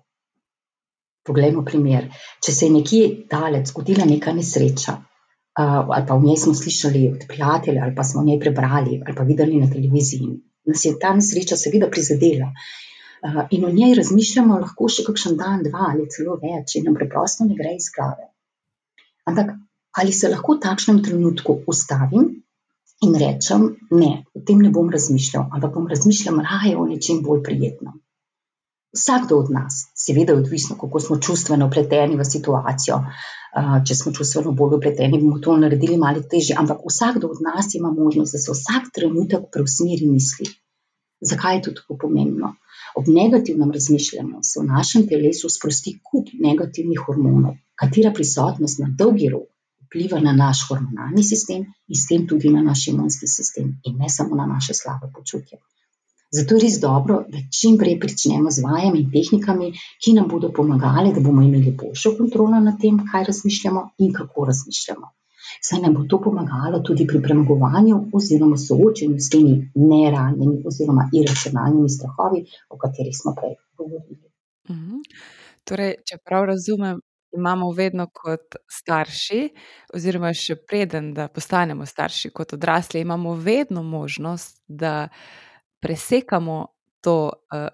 Poglejmo 1.27 1.65
primer. 1.65 2.11
Če 2.45 2.53
se 2.53 2.67
je 2.67 2.75
nekje 2.75 3.09
daleč 3.31 3.73
zgodila 3.73 4.05
neka 4.05 4.35
nesreča, 4.37 4.95
ali 5.57 6.07
pa 6.09 6.15
o 6.15 6.21
njej 6.21 6.37
smo 6.37 6.55
slišali 6.55 7.09
od 7.15 7.23
prijatelja 7.29 7.83
ali 7.85 7.95
pa 7.95 8.05
smo 8.05 8.21
o 8.21 8.25
njej 8.25 8.41
prebrali 8.41 9.03
ali 9.07 9.17
pa 9.17 9.23
videli 9.23 9.61
na 9.61 9.71
televiziji, 9.71 10.29
nas 10.67 10.85
je 10.85 10.99
ta 11.01 11.15
nesreča 11.15 11.57
seveda 11.57 11.89
prizadela. 11.91 12.53
in 13.51 13.65
o 13.65 13.71
njej 13.73 13.95
razmišljamo 13.95 14.59
lahko 14.61 14.89
še 14.89 15.03
kakšen 15.07 15.37
dan, 15.37 15.63
dva 15.65 15.87
ali 15.91 16.05
celo 16.15 16.37
več 16.43 16.77
in 16.77 16.85
nam 16.85 16.95
preprosto 16.95 17.45
ne 17.45 17.57
gre 17.59 17.73
iz 17.75 17.89
glave. 17.97 18.29
Ampak 19.25 19.55
ali 19.99 20.13
se 20.13 20.29
lahko 20.29 20.55
v 20.55 20.61
takšnem 20.67 21.03
trenutku 21.03 21.57
ustavim 21.67 22.29
in 23.07 23.15
rečem, 23.23 23.65
ne, 23.91 24.11
o 24.35 24.41
tem 24.47 24.61
ne 24.63 24.71
bom 24.71 24.91
razmišljal, 24.93 25.49
ampak 25.57 25.73
bom 25.75 25.89
razmišljal 25.89 26.43
raje 26.45 26.77
o 26.77 26.85
nečem 26.87 27.23
bolj 27.25 27.43
prijetnem. 27.49 27.97
Vsakdo 28.97 29.39
od 29.43 29.51
nas, 29.53 29.81
seveda, 29.95 30.33
je 30.33 30.43
odvisno, 30.43 30.77
kako 30.81 31.01
smo 31.01 31.19
čustveno 31.21 31.67
upleteni 31.67 32.17
v 32.17 32.25
situacijo. 32.25 33.01
Če 33.89 33.95
smo 33.95 34.13
čustveno 34.13 34.53
bolj 34.57 34.77
upleteni, 34.79 35.21
bomo 35.23 35.41
to 35.45 35.57
naredili 35.57 35.97
malo 36.01 36.23
težje, 36.35 36.57
ampak 36.61 36.85
vsakdo 36.89 37.31
od 37.35 37.43
nas 37.45 37.75
ima 37.75 37.93
možnost, 37.93 38.37
da 38.37 38.41
se 38.45 38.53
vsak 38.53 38.89
trenutek 38.99 39.51
preusmeri 39.53 40.09
misli. 40.09 40.49
Zakaj 41.21 41.57
je 41.57 41.63
to 41.67 41.75
tako 41.81 41.97
pomembno? 42.07 42.55
Ob 42.97 43.09
negativnem 43.09 43.73
razmišljanju 43.73 44.41
se 44.43 44.61
v 44.61 44.67
našem 44.71 45.07
telesu 45.09 45.49
sprosti 45.53 45.99
kup 46.11 46.33
negativnih 46.49 47.01
hormonov, 47.07 47.57
katera 47.81 48.13
prisotnost 48.17 48.81
na 48.81 48.89
dolgi 48.99 49.29
rok 49.33 49.49
vpliva 49.87 50.21
na 50.21 50.33
naš 50.33 50.67
hormonalni 50.69 51.23
sistem 51.25 51.65
in 51.89 51.97
s 51.97 52.07
tem 52.09 52.27
tudi 52.29 52.51
na 52.51 52.63
naš 52.63 52.89
imunski 52.93 53.27
sistem, 53.27 53.77
in 53.85 53.97
ne 53.99 54.09
samo 54.09 54.37
na 54.37 54.47
naše 54.47 54.75
slabo 54.75 55.11
počutje. 55.15 55.59
Zato 56.37 56.57
je 56.57 56.63
res 56.65 56.79
dobro, 56.81 57.19
da 57.33 57.39
čim 57.61 57.77
prej 57.81 57.99
pričnemo 58.01 58.51
z 58.51 58.65
vajami 58.65 59.03
in 59.05 59.13
tehnikami, 59.13 59.73
ki 60.03 60.17
nam 60.19 60.29
bodo 60.29 60.51
pomagale, 60.53 61.13
da 61.15 61.21
bomo 61.21 61.43
imeli 61.43 61.73
boljšo 61.83 62.17
kontrolo 62.19 62.61
nad 62.61 62.81
tem, 62.81 62.99
kaj 63.11 63.25
razmišljamo 63.31 63.85
in 64.05 64.13
kako 64.13 64.45
razmišljamo. 64.51 65.13
Saj 65.63 65.81
nam 65.81 65.95
bo 65.95 66.05
to 66.11 66.21
pomagalo 66.21 66.83
tudi 66.85 67.07
pri 67.07 67.23
premagovanju 67.23 67.97
oziroma 68.13 68.57
soočenju 68.57 69.19
s 69.19 69.31
temi 69.31 69.71
nerealnimi 69.75 70.63
oziroma 70.67 71.09
iracionalnimi 71.13 71.89
strahovi, 71.89 72.45
o 72.71 72.79
katerih 72.79 73.17
smo 73.23 73.35
prej 73.41 73.55
govorili. 73.79 74.25
Mhm. 74.71 75.03
Torej, 75.65 75.95
če 76.07 76.19
prav 76.25 76.45
razumem, 76.45 77.01
imamo 77.37 77.71
vedno 77.73 78.07
kot 78.13 78.57
starši, 78.71 79.49
oziroma 79.95 80.33
še 80.35 80.57
preden, 80.57 81.13
postanemo 81.35 81.87
starši, 81.87 82.31
kot 82.31 82.55
odrasli, 82.57 83.01
imamo 83.01 83.35
vedno 83.35 83.83
možnost, 83.83 84.63
da 84.69 85.09
presekamo 85.87 86.67
to, 87.01 87.31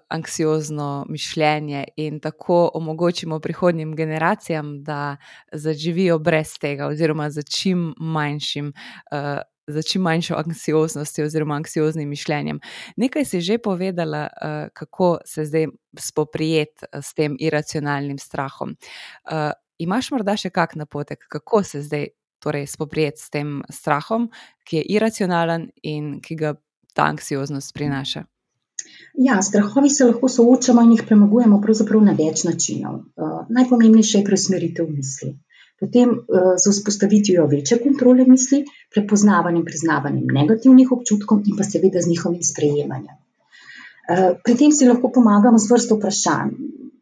anksiozno 0.07 1.05
mišljenje 1.09 1.83
in 1.95 2.19
tako 2.19 2.71
omogočimo 2.73 3.39
prihodnjim 3.39 3.95
generacijam, 3.95 4.83
da 4.83 5.17
zaživijo 5.51 6.19
brez 6.19 6.53
tega 6.61 6.87
oziroma 6.87 7.31
s 7.31 7.41
čim 7.49 7.95
manjšim, 7.97 8.73
s 9.67 9.87
čim 9.91 10.01
manjšo 10.01 10.35
anksioznostjo 10.35 11.25
oziroma 11.25 11.55
anksioznim 11.55 12.09
mišljenjem. 12.09 12.59
Nekaj 12.95 13.25
si 13.25 13.41
že 13.41 13.57
povedala, 13.57 14.27
kako 14.73 15.17
se 15.25 15.45
zdaj 15.45 15.65
spoprijeti, 15.97 16.85
s 17.01 17.13
tem 17.13 17.35
iracionalnim 17.39 18.17
strahom. 18.17 18.77
imaš 19.77 20.11
morda 20.11 20.37
še 20.37 20.49
kak 20.53 20.75
napotek, 20.75 21.25
kako 21.29 21.63
se 21.63 21.81
zdaj 21.81 22.07
torej 22.43 22.67
spoprijeti 22.67 23.21
s 23.21 23.29
tem 23.29 23.61
strahom, 23.71 24.29
ki 24.67 24.77
je 24.77 24.83
iracionalen 24.97 25.69
in 25.81 26.19
ki 26.21 26.35
ga 26.35 26.53
ta 26.93 27.09
anksioznost 27.13 27.73
prinaša? 27.73 28.23
Ja, 29.13 29.41
strahovi 29.41 29.89
se 29.89 30.05
lahko 30.09 30.29
soočamo 30.29 30.81
in 30.81 30.91
jih 30.95 31.03
premagujemo 31.07 31.61
na 32.01 32.13
več 32.17 32.43
načinov. 32.43 33.01
najpomembnejša 33.49 34.17
je 34.17 34.25
preusmeritev 34.25 34.87
misli. 34.89 35.35
Potem, 35.79 36.13
z 36.63 36.71
vzpostavitvijo 36.71 37.45
večje 37.47 37.77
kontrole 37.83 38.25
misli, 38.25 38.63
prepoznavanjem, 38.93 39.65
priznavanjem 39.65 40.25
negativnih 40.37 40.91
občutkov 40.91 41.41
in 41.45 41.57
pa 41.57 41.63
seveda 41.63 42.01
z 42.01 42.09
njihovim 42.09 42.41
sprejemanjem. 42.41 43.17
pri 44.43 44.55
tem 44.55 44.71
si 44.71 44.87
lahko 44.87 45.11
pomagamo 45.11 45.59
z 45.59 45.71
vrsto 45.71 45.95
vprašanj. 45.95 46.51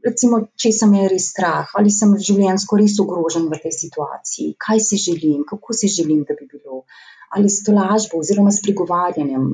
Recimo, 0.06 0.40
česa 0.58 0.88
me 0.90 1.04
je 1.04 1.10
res 1.14 1.28
strah, 1.34 1.70
ali 1.78 1.92
sem 1.94 2.14
življenjsko 2.28 2.80
res 2.80 2.98
ogrožen 3.04 3.46
v 3.52 3.60
tej 3.62 3.74
situaciji, 3.76 4.56
kaj 4.66 4.82
si 4.82 4.98
želim, 4.98 5.44
kako 5.50 5.76
si 5.78 5.92
želim, 5.94 6.24
da 6.28 6.38
bi 6.38 6.48
bilo. 6.50 6.84
Ali 7.32 7.50
s 7.50 7.62
tolažbo 7.64 8.20
oziroma 8.20 8.52
s 8.52 8.64
prigovarjanjem, 8.66 9.46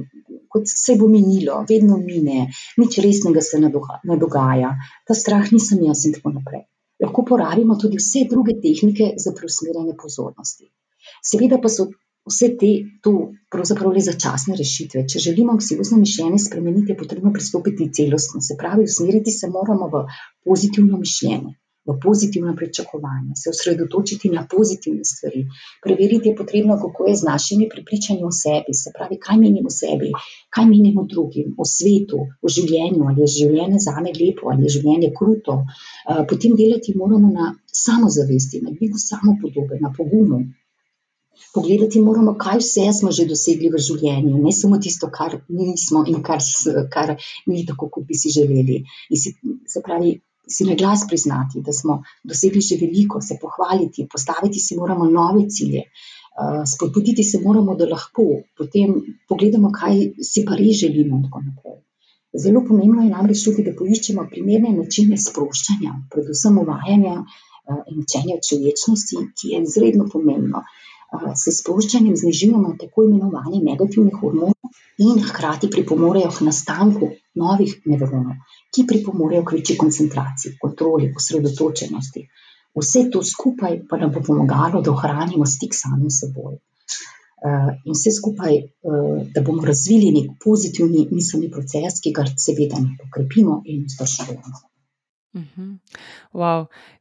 kot 0.50 0.72
saj 0.72 0.98
bo 1.02 1.10
minilo, 1.12 1.60
vedno 1.70 2.00
mine, 2.02 2.48
nič 2.82 2.98
resnega 3.04 3.44
se 3.44 3.60
ne 3.62 4.18
dogaja, 4.24 4.72
ta 5.06 5.18
strah 5.18 5.52
nisem 5.54 5.84
jaz 5.86 6.08
in 6.08 6.16
tako 6.18 6.34
naprej. 6.40 6.66
Lahko 7.04 7.26
porabimo 7.28 7.78
tudi 7.78 8.00
vse 8.02 8.26
druge 8.32 8.56
tehnike 8.64 9.14
za 9.22 9.36
preusmerjanje 9.38 9.94
pozornosti. 10.02 10.72
Seveda 11.22 11.60
pa 11.62 11.70
so 11.70 11.92
vse 12.30 12.50
te 12.60 12.72
to 13.04 13.14
pravzaprav 13.52 13.94
le 13.96 14.02
začasne 14.04 14.58
rešitve, 14.60 15.06
če 15.12 15.22
želimo 15.30 15.56
anksiozno 15.56 16.00
mišljenje 16.02 16.42
spremeniti, 16.48 16.92
je 16.92 16.98
potrebno 16.98 17.32
pristopiti 17.34 17.92
celostno, 18.00 18.42
se 18.42 18.58
pravi, 18.60 18.90
usmeriti 18.90 19.32
se 19.32 19.50
moramo 19.54 19.88
v 19.94 20.04
pozitivno 20.46 21.00
mišljenje, 21.04 21.54
v 21.88 21.96
pozitivna 22.04 22.54
pričakovanja, 22.56 23.38
se 23.42 23.50
osredotočiti 23.50 24.30
na 24.30 24.44
pozitivne 24.52 25.06
stvari. 25.08 25.46
Preveriti 25.84 26.30
je 26.30 26.36
potrebno, 26.36 26.76
kako 26.82 27.08
je 27.08 27.16
z 27.16 27.28
našimi 27.30 27.70
prepričanji 27.72 28.28
o 28.28 28.32
sebi, 28.42 28.76
se 28.82 28.92
pravi, 28.98 29.20
kaj 29.26 29.40
menimo 29.46 29.72
o 29.72 29.76
sebi, 29.78 30.12
kaj 30.50 30.68
menimo 30.74 31.06
o 31.06 31.10
drugim, 31.14 31.56
o 31.58 31.66
svetu, 31.78 32.20
o 32.44 32.54
življenju, 32.58 33.08
ali 33.08 33.24
je 33.24 33.32
življenje 33.38 33.80
zame 33.88 34.12
lepo 34.20 34.52
ali 34.52 34.68
je 34.68 34.76
življenje 34.78 35.14
kruto. 35.20 35.62
potem 36.30 36.60
delati 36.60 36.94
moramo 36.96 37.32
na 37.40 37.56
samozavesti, 37.86 38.62
na 38.68 38.72
dvigu 38.76 39.00
samopodobe, 39.00 39.80
na 39.80 39.94
pogumu. 39.98 40.44
Pogledati 41.54 42.02
moramo, 42.02 42.36
kaj 42.38 42.60
vse 42.62 42.86
smo 43.00 43.12
že 43.12 43.26
dosegli 43.30 43.70
v 43.74 43.82
življenju, 43.88 44.38
ne 44.44 44.54
samo 44.54 44.80
tisto, 44.84 45.10
kar 45.14 45.40
nismo 45.50 46.04
in 46.08 46.22
kar 46.24 46.44
kar 46.94 47.16
ni 47.48 47.66
tako, 47.66 47.90
kot 47.90 48.08
bi 48.10 48.18
si 48.18 48.34
želeli. 48.34 48.84
In 49.10 49.22
si, 49.22 49.34
se 49.68 49.82
pravi, 49.86 50.18
si 50.48 50.68
na 50.68 50.76
glas 50.80 51.06
priznati, 51.10 51.64
da 51.66 51.74
smo 51.74 52.02
dosegli 52.24 52.62
že 52.62 52.78
veliko, 52.82 53.22
se 53.22 53.40
pohvaliti, 53.42 54.08
postaviti 54.12 54.60
si 54.60 54.78
moramo 54.78 55.10
nove 55.10 55.50
cilje. 55.50 55.90
spodbuditi 56.70 57.24
se 57.24 57.40
moramo, 57.42 57.74
da 57.76 57.88
lahko, 57.90 58.24
potem 58.58 58.92
pogledamo, 59.30 59.72
kaj 59.74 59.96
si 60.22 60.44
pa 60.46 60.56
res 60.60 60.78
želimo 60.84 61.18
in 61.18 61.24
tako 61.24 61.42
naprej. 61.42 61.80
Zelo 62.44 62.62
pomembno 62.68 63.02
je 63.02 63.10
namreč 63.10 63.42
tudi, 63.46 63.64
da 63.66 63.74
poiščemo 63.74 64.28
primerne 64.30 64.76
načine 64.78 65.18
sproščanja, 65.18 65.96
predvsem 66.14 66.60
uvajanja, 66.62 67.16
in 67.92 68.04
učenja 68.04 68.38
človečnosti, 68.48 69.18
ki 69.38 69.54
je 69.54 69.62
izredno 69.64 70.08
pomembno. 70.12 70.64
S 71.42 71.54
sproščanjem 71.60 72.16
znižujemo 72.20 72.74
tako 72.82 73.06
imenovane 73.08 73.62
negativne 73.64 74.12
hormone 74.20 74.74
in 74.98 75.22
hkrati 75.24 75.70
pripomorejo 75.72 76.32
k 76.38 76.48
nastanku 76.48 77.10
novih 77.42 77.76
nevronov, 77.86 78.36
ki 78.74 78.86
pripomorejo 78.90 79.46
k 79.46 79.58
večji 79.58 79.78
koncentraciji, 79.78 80.58
kontroli, 80.62 81.14
osredotočenosti. 81.16 82.28
Vse 82.78 83.08
to 83.14 83.24
skupaj 83.24 83.80
pa 83.90 83.98
nam 83.98 84.12
bo 84.14 84.22
pomagalo, 84.22 84.82
da 84.82 84.92
ohranimo 84.92 85.46
stik 85.46 85.74
s 85.74 85.86
samim 85.86 86.10
seboj. 86.10 86.58
in 87.86 87.94
vse 87.94 88.12
skupaj, 88.12 88.56
da 89.34 89.42
bomo 89.46 89.66
razvili 89.66 90.12
neki 90.12 90.40
pozitivni 90.44 91.08
miselni 91.12 91.52
proces, 91.52 92.02
ki 92.04 92.12
ga 92.12 92.26
seveda 92.46 92.82
okrepimo 93.08 93.62
in 93.66 93.86
vzdržujemo. 93.86 94.77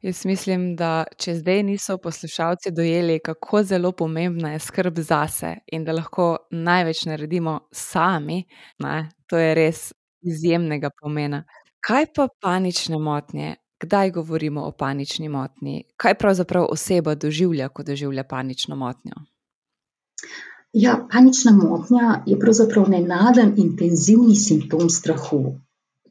Jaz 0.01 0.25
mislim, 0.25 0.75
da 0.75 1.05
če 1.17 1.35
zdaj 1.35 1.63
niso 1.63 1.97
poslušalci 1.97 2.71
dojeli, 2.71 3.19
kako 3.19 3.63
zelo 3.63 3.91
pomembna 3.91 4.51
je 4.53 4.59
skrb 4.59 4.99
zase 4.99 5.55
in 5.71 5.85
da 5.85 5.95
lahko 5.95 6.37
največ 6.51 7.05
naredimo 7.05 7.59
sami, 7.71 8.43
ne, 8.79 9.09
to 9.27 9.37
je 9.37 9.55
res 9.55 9.93
izjemnega 10.21 10.89
pomena. 11.01 11.43
Kaj 11.87 12.05
pa 12.15 12.27
panične 12.41 12.99
motnje? 12.99 13.55
Kdaj 13.79 14.11
govorimo 14.11 14.63
o 14.65 14.71
panični 14.71 15.29
motnji? 15.29 15.83
Kaj 15.97 16.15
pravzaprav 16.17 16.65
oseba 16.69 17.15
doživlja, 17.15 17.69
ko 17.69 17.83
doživlja 17.83 18.23
panično 18.23 18.75
motnjo? 18.75 19.13
Ja, 20.73 21.07
panična 21.11 21.51
motnja 21.51 22.23
je 22.25 22.39
pravzaprav 22.39 22.89
nenaden 22.89 23.53
intenzivni 23.57 24.35
simptom 24.35 24.89
strahu, 24.89 25.59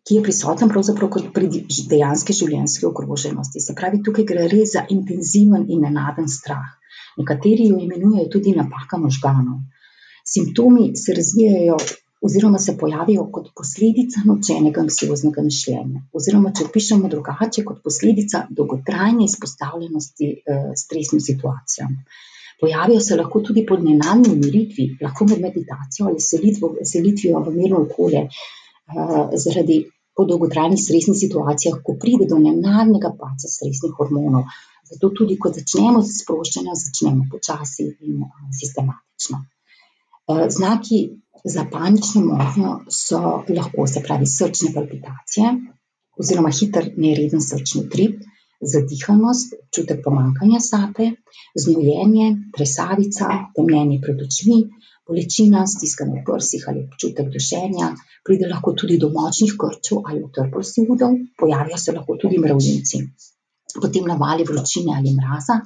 ki 0.07 0.15
je 0.15 0.23
prisoten 0.23 0.71
pravzaprav 0.71 1.11
kot 1.11 1.31
pri 1.35 1.49
dejanski 1.91 2.35
življenjski 2.41 2.87
ogroženosti, 2.87 3.61
se 3.61 3.75
pravi, 3.75 4.03
tukaj 4.07 4.27
gre 4.29 4.49
res 4.53 4.77
za 4.77 4.85
intenziven 4.95 5.67
in 5.67 5.83
nenaden 5.83 6.29
strah. 6.31 6.69
Nekateri 7.19 7.71
jo 7.73 7.81
imenujejo 7.83 8.29
tudi 8.31 8.53
napaka 8.55 9.01
možganov. 9.03 9.63
Simptomi 10.27 10.93
se 10.97 11.15
razvijajo 11.17 11.79
oziroma 12.27 12.59
se 12.59 12.77
pojavijo 12.79 13.27
kot 13.33 13.51
posledica 13.57 14.23
naučenega 14.25 14.81
anksioznega 14.81 15.43
mišljenja. 15.43 16.01
Oziroma 16.13 16.53
če 16.57 16.69
opišemo 16.69 17.11
drugače, 17.13 17.65
kot 17.67 17.83
posledica 17.85 18.47
dolgotrajne 18.51 19.27
izpostavljenosti, 19.27 20.31
stresnim 20.83 21.21
situacijam. 21.21 21.99
Pojavijo 22.61 23.01
se 23.01 23.19
lahko 23.21 23.43
tudi 23.45 23.67
po 23.69 23.77
nenadni 23.77 24.33
umiritvi, 24.33 24.87
lahko 25.03 25.27
med 25.29 25.43
meditacijo 25.45 26.09
ali 26.09 26.23
selitvijo 26.95 27.43
v 27.45 27.53
mirno 27.59 27.83
okolje, 27.85 28.27
zaradi 29.45 29.83
po 30.17 30.25
dolgotrajnih 30.25 30.81
stresnih 30.81 31.19
situacijah, 31.19 31.83
ko 31.85 31.97
pride 32.01 32.29
do 32.31 32.39
nenadnega 32.41 33.13
padca 33.21 33.51
stresnih 33.53 33.93
hormonov. 33.99 34.49
Zato 34.87 35.11
tudi, 35.19 35.37
ko 35.37 35.51
začnemo 35.53 36.01
s 36.03 36.23
sproščanjem, 36.23 36.79
začnemo 36.83 37.27
počasi 37.31 37.89
in 38.07 38.25
sistematično. 38.61 39.43
znaki 40.57 41.01
za 41.45 41.67
panično 41.73 42.21
motnjo 42.31 42.71
so 42.91 43.19
lahko, 43.49 43.87
se 43.87 44.03
pravi, 44.07 44.27
srčne 44.27 44.73
palpitacije 44.75 45.53
oziroma 46.19 46.51
hiter, 46.51 46.89
nereden 46.97 47.43
srčni 47.45 47.83
utrip, 47.85 48.23
zadihanost, 48.73 49.55
občutek 49.61 50.01
pomanjkanja 50.05 50.61
sape, 50.65 51.11
znojenje, 51.61 52.29
tresavica, 52.57 53.29
temnjenje 53.57 54.01
pred 54.05 54.23
očmi, 54.25 54.63
bolečina, 55.09 55.65
stiskanje 55.67 56.21
v 56.21 56.25
prsih 56.27 56.67
ali 56.69 56.85
občutek 56.87 57.31
dušenja, 57.33 57.93
pride 58.27 58.51
lahko 58.51 58.75
tudi 58.81 58.99
do 58.99 59.11
močnih 59.15 59.55
krčev 59.61 60.03
ali 60.05 60.23
utrplosti 60.27 60.87
udov, 60.89 61.17
pojavijo 61.39 61.79
se 61.79 61.95
lahko 61.97 62.19
tudi 62.23 62.39
mravljinci. 62.43 63.03
Potem 63.77 64.07
navali 64.09 64.45
vročine 64.49 64.95
ali 64.97 65.13
mraza, 65.15 65.61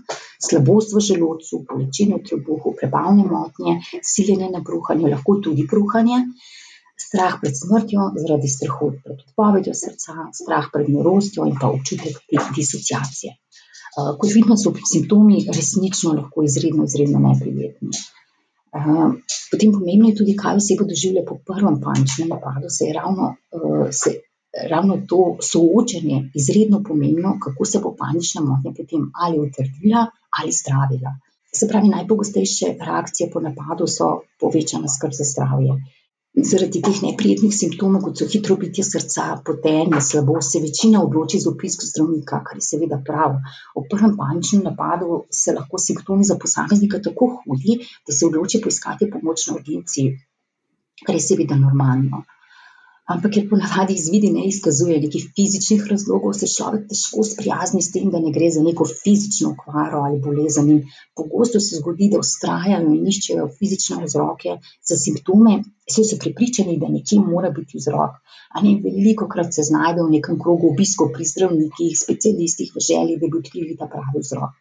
slabost 0.46 0.94
v 0.94 1.02
želodcu, 1.08 1.64
bolečine 1.68 2.18
v 2.18 2.24
trebuhu, 2.26 2.74
prebavne 2.80 3.24
motnje, 3.28 3.76
siljenje 4.02 4.50
na 4.50 4.60
bruhanje, 4.66 5.12
lahko 5.14 5.38
tudi 5.44 5.66
bruhanje, 5.70 6.24
strah 7.06 7.38
pred 7.40 7.54
smrtjo 7.56 8.10
zaradi 8.22 8.48
strahu 8.48 8.92
pred 9.04 9.22
odpovedjo 9.26 9.74
srca, 9.82 10.30
strah 10.40 10.68
pred 10.72 10.90
norostjo 10.90 11.46
in 11.48 11.56
pa 11.60 11.70
občutek 11.70 12.18
disociacije. 12.56 13.36
kot 14.20 14.30
vidno, 14.34 14.56
so 14.56 14.70
simptomi 14.86 15.44
resnično 15.56 16.12
lahko 16.18 16.44
izredno, 16.46 16.84
izredno 16.84 17.18
neprijetni. 17.24 17.90
Potem 19.50 19.72
pomembno 19.72 20.08
je 20.08 20.18
tudi, 20.20 20.36
kaj 20.36 20.56
oseba 20.56 20.86
doživlja 20.88 21.22
po 21.28 21.38
prvem 21.46 21.80
paničnem 21.82 22.28
napadu, 22.28 22.68
saj 22.68 22.88
je 22.88 22.94
ravno, 22.94 23.34
se 23.90 24.10
ravno 24.70 24.98
to 25.08 25.36
soočenje 25.42 26.30
izredno 26.34 26.82
pomembno, 26.88 27.38
kako 27.44 27.64
se 27.64 27.80
bo 27.82 27.94
panična 27.98 28.40
motnja 28.40 28.72
potem 28.76 29.10
ali 29.14 29.38
utrdila 29.38 30.06
ali 30.40 30.52
zdravila. 30.60 31.12
Se 31.52 31.68
pravi, 31.68 31.88
najpogostejše 31.88 32.66
reakcije 32.86 33.30
po 33.30 33.40
napadu 33.40 33.86
so 33.86 34.20
povečana 34.40 34.88
skrb 34.88 35.12
za 35.12 35.24
zdravje. 35.24 35.72
Zaradi 36.38 36.78
teh 36.78 36.98
neprijetnih 37.02 37.50
simptomov, 37.50 38.04
kot 38.04 38.20
so 38.20 38.26
hitro 38.30 38.54
bitje 38.56 38.84
srca, 38.86 39.24
potenje, 39.44 39.98
slabost, 40.08 40.54
se 40.54 40.60
večina 40.62 41.02
odloči 41.02 41.40
za 41.42 41.50
obisk 41.50 41.82
zdravnika, 41.88 42.38
kar 42.46 42.60
je 42.60 42.66
seveda 42.66 43.00
prav. 43.06 43.34
Ob 43.74 43.88
prvem 43.90 44.14
paničnem 44.16 44.62
napadu 44.62 45.24
se 45.30 45.52
lahko 45.52 45.78
simptomi 45.78 46.24
za 46.24 46.38
posameznika 46.38 47.02
tako 47.02 47.32
hudi, 47.34 47.80
da 48.06 48.14
se 48.14 48.26
odloči 48.30 48.62
poiskati 48.62 49.10
pomoč 49.10 49.48
na 49.48 49.56
urgenci, 49.58 50.06
kar 51.06 51.18
je 51.18 51.24
seveda 51.26 51.58
normalno. 51.58 52.22
Ampak 53.10 53.32
ker 53.34 53.46
ponavadi 53.50 53.96
izvidi 53.98 54.28
ne 54.30 54.44
izkazujejo 54.46 55.00
nekih 55.02 55.24
fizičnih 55.34 55.86
razlogov, 55.90 56.34
se 56.38 56.46
človek 56.50 56.84
težko 56.92 57.24
sprijazni 57.26 57.80
s 57.82 57.90
tem, 57.94 58.10
da 58.12 58.20
ne 58.22 58.30
gre 58.36 58.50
za 58.54 58.62
neko 58.62 58.86
fizično 58.90 59.50
okvaro 59.54 60.02
ali 60.06 60.20
bolezen, 60.26 60.68
in 60.74 60.84
pogosto 61.18 61.58
se 61.64 61.80
zgodi, 61.80 62.06
da 62.12 62.20
vztrajajo 62.22 62.92
in 62.94 63.08
iščejo 63.12 63.48
fizične 63.56 64.04
vzroke 64.04 64.54
za 64.90 64.98
simptome, 65.04 65.56
saj 65.90 66.06
so 66.12 66.18
prepričani, 66.22 66.76
da 66.82 66.90
nekje 66.92 67.18
mora 67.24 67.50
biti 67.56 67.80
vzrok. 67.80 68.20
A 68.54 68.62
ne, 68.66 68.76
velikokrat 68.84 69.58
se 69.58 69.66
znajdejo 69.66 70.06
v 70.06 70.14
nekem 70.18 70.38
krogu 70.44 70.70
obiskov 70.70 71.10
pri 71.16 71.26
zdravnikih, 71.32 71.96
specialistih 71.98 72.70
v 72.76 72.84
želji, 72.90 73.18
da 73.18 73.26
bi 73.32 73.40
odkrili 73.42 73.74
ta 73.80 73.90
pravi 73.90 74.22
vzrok. 74.22 74.54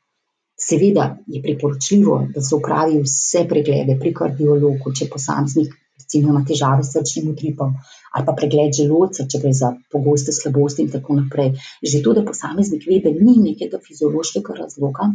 Seveda 0.60 1.06
je 1.28 1.44
priporočljivo, 1.46 2.18
da 2.34 2.42
se 2.42 2.56
opravi 2.58 2.98
vse 3.06 3.46
preglede 3.54 4.00
pri 4.02 4.16
kardiologu, 4.18 4.96
če 4.98 5.08
posameznik 5.14 5.78
recimo 6.10 6.30
ima 6.30 6.46
težave 6.46 6.84
s 6.84 6.94
srčnim 6.94 7.30
utripom, 7.30 7.76
ali 8.14 8.26
pa 8.26 8.34
pregled 8.34 8.74
želodca, 8.74 9.28
če 9.30 9.40
gre 9.44 9.54
za 9.54 9.76
pogoste 9.94 10.34
slabosti 10.34 10.82
in 10.82 10.90
tako 10.90 11.20
naprej. 11.22 11.54
Že 11.86 12.02
to, 12.04 12.14
da 12.18 12.26
posameznik 12.26 12.88
ve, 12.90 12.98
da 13.04 13.14
ni 13.14 13.38
nekega 13.44 13.78
fiziološkega 13.78 14.58
razloga, 14.58 15.12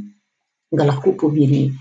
ga 0.70 0.84
lahko 0.84 1.16
pomiri. 1.18 1.72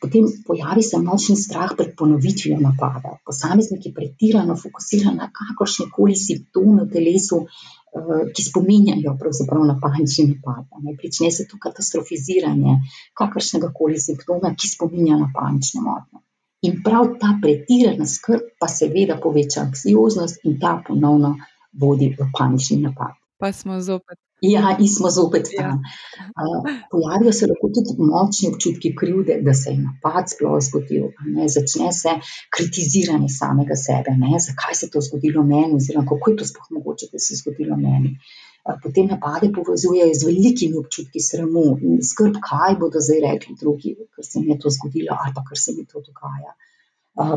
potem 0.00 0.24
pojavi 0.46 0.82
se 0.82 0.98
močen 0.98 1.36
strah 1.36 1.70
pred 1.78 1.92
ponovitvijo 1.96 2.56
napada. 2.60 3.12
Posameznik 3.26 3.86
je 3.86 3.92
pretirano 3.94 4.56
fokusiran 4.56 5.16
na 5.16 5.28
kakršnekoli 5.30 6.16
simptome 6.16 6.84
v 6.84 6.90
telesu, 6.90 7.38
ki 8.34 8.42
spominjajo 8.42 9.14
pravzaprav 9.20 9.62
na 9.68 9.76
panični 9.78 10.24
napad, 10.32 10.66
a 10.72 10.82
ne, 10.82 10.96
prične 10.98 11.30
se 11.30 11.46
to 11.46 11.60
katastrofiziranje 11.62 12.74
kakršnegakoli 13.14 14.00
simptoma, 14.00 14.54
ki 14.58 14.68
spominja 14.74 15.20
na 15.20 15.30
panično 15.34 15.86
motnjo. 15.86 16.24
In 16.62 16.82
prav 16.84 17.16
ta 17.20 17.32
pretirana 17.42 18.06
skrb 18.06 18.52
pa 18.60 18.68
seveda 18.70 19.16
poveča 19.22 19.64
anksioznost 19.66 20.44
in 20.46 20.60
ta 20.62 20.76
ponovno 20.86 21.36
vodi 21.84 22.12
v 22.18 22.28
panični 22.38 22.82
napad. 22.82 23.16
Pa 23.38 23.50
smo 23.52 23.80
zopet. 23.80 24.18
Ja, 24.42 24.76
in 24.78 24.88
smo 24.88 25.10
zopet 25.10 25.48
tam. 25.56 25.82
pojavijo 26.90 27.32
se 27.32 27.46
lahko 27.50 27.68
tudi 27.74 27.92
močni 28.10 28.48
občutki 28.52 28.90
krivde, 29.00 29.34
da 29.46 29.54
se 29.54 29.70
je 29.70 29.78
napad 29.78 30.30
sploh 30.32 30.58
zgodil, 30.68 31.04
ne, 31.34 31.46
začne 31.56 31.92
se 32.02 32.12
kritiziranje 32.56 33.28
samega 33.40 33.76
sebe, 33.86 34.14
ne, 34.22 34.32
zakaj 34.46 34.74
se 34.74 34.86
je 34.86 34.90
to 34.94 35.00
zgodilo 35.08 35.44
meni 35.52 35.78
oziroma 35.78 36.06
kako 36.10 36.30
je 36.30 36.36
to 36.40 36.48
sploh 36.50 36.68
mogoče, 36.76 37.06
da 37.12 37.18
se 37.22 37.34
je 37.34 37.40
zgodilo 37.42 37.76
meni. 37.86 38.10
Potem 38.82 39.08
napade 39.10 39.50
povezujejo 39.54 40.14
z 40.14 40.26
velikimi 40.28 40.78
občutki 40.78 41.20
sramu 41.20 41.64
in 41.82 42.02
skrb, 42.10 42.38
kaj 42.48 42.76
bodo 42.82 43.00
zdaj 43.02 43.22
rekli 43.24 43.56
drugi, 43.60 43.96
ker 44.14 44.24
se 44.26 44.40
mi 44.40 44.52
je 44.52 44.58
to 44.58 44.70
zgodilo 44.70 45.16
ali 45.18 45.34
pa 45.34 45.42
ker 45.48 45.58
se 45.58 45.74
mi 45.76 45.86
to 45.86 46.02
dogaja. 46.06 46.52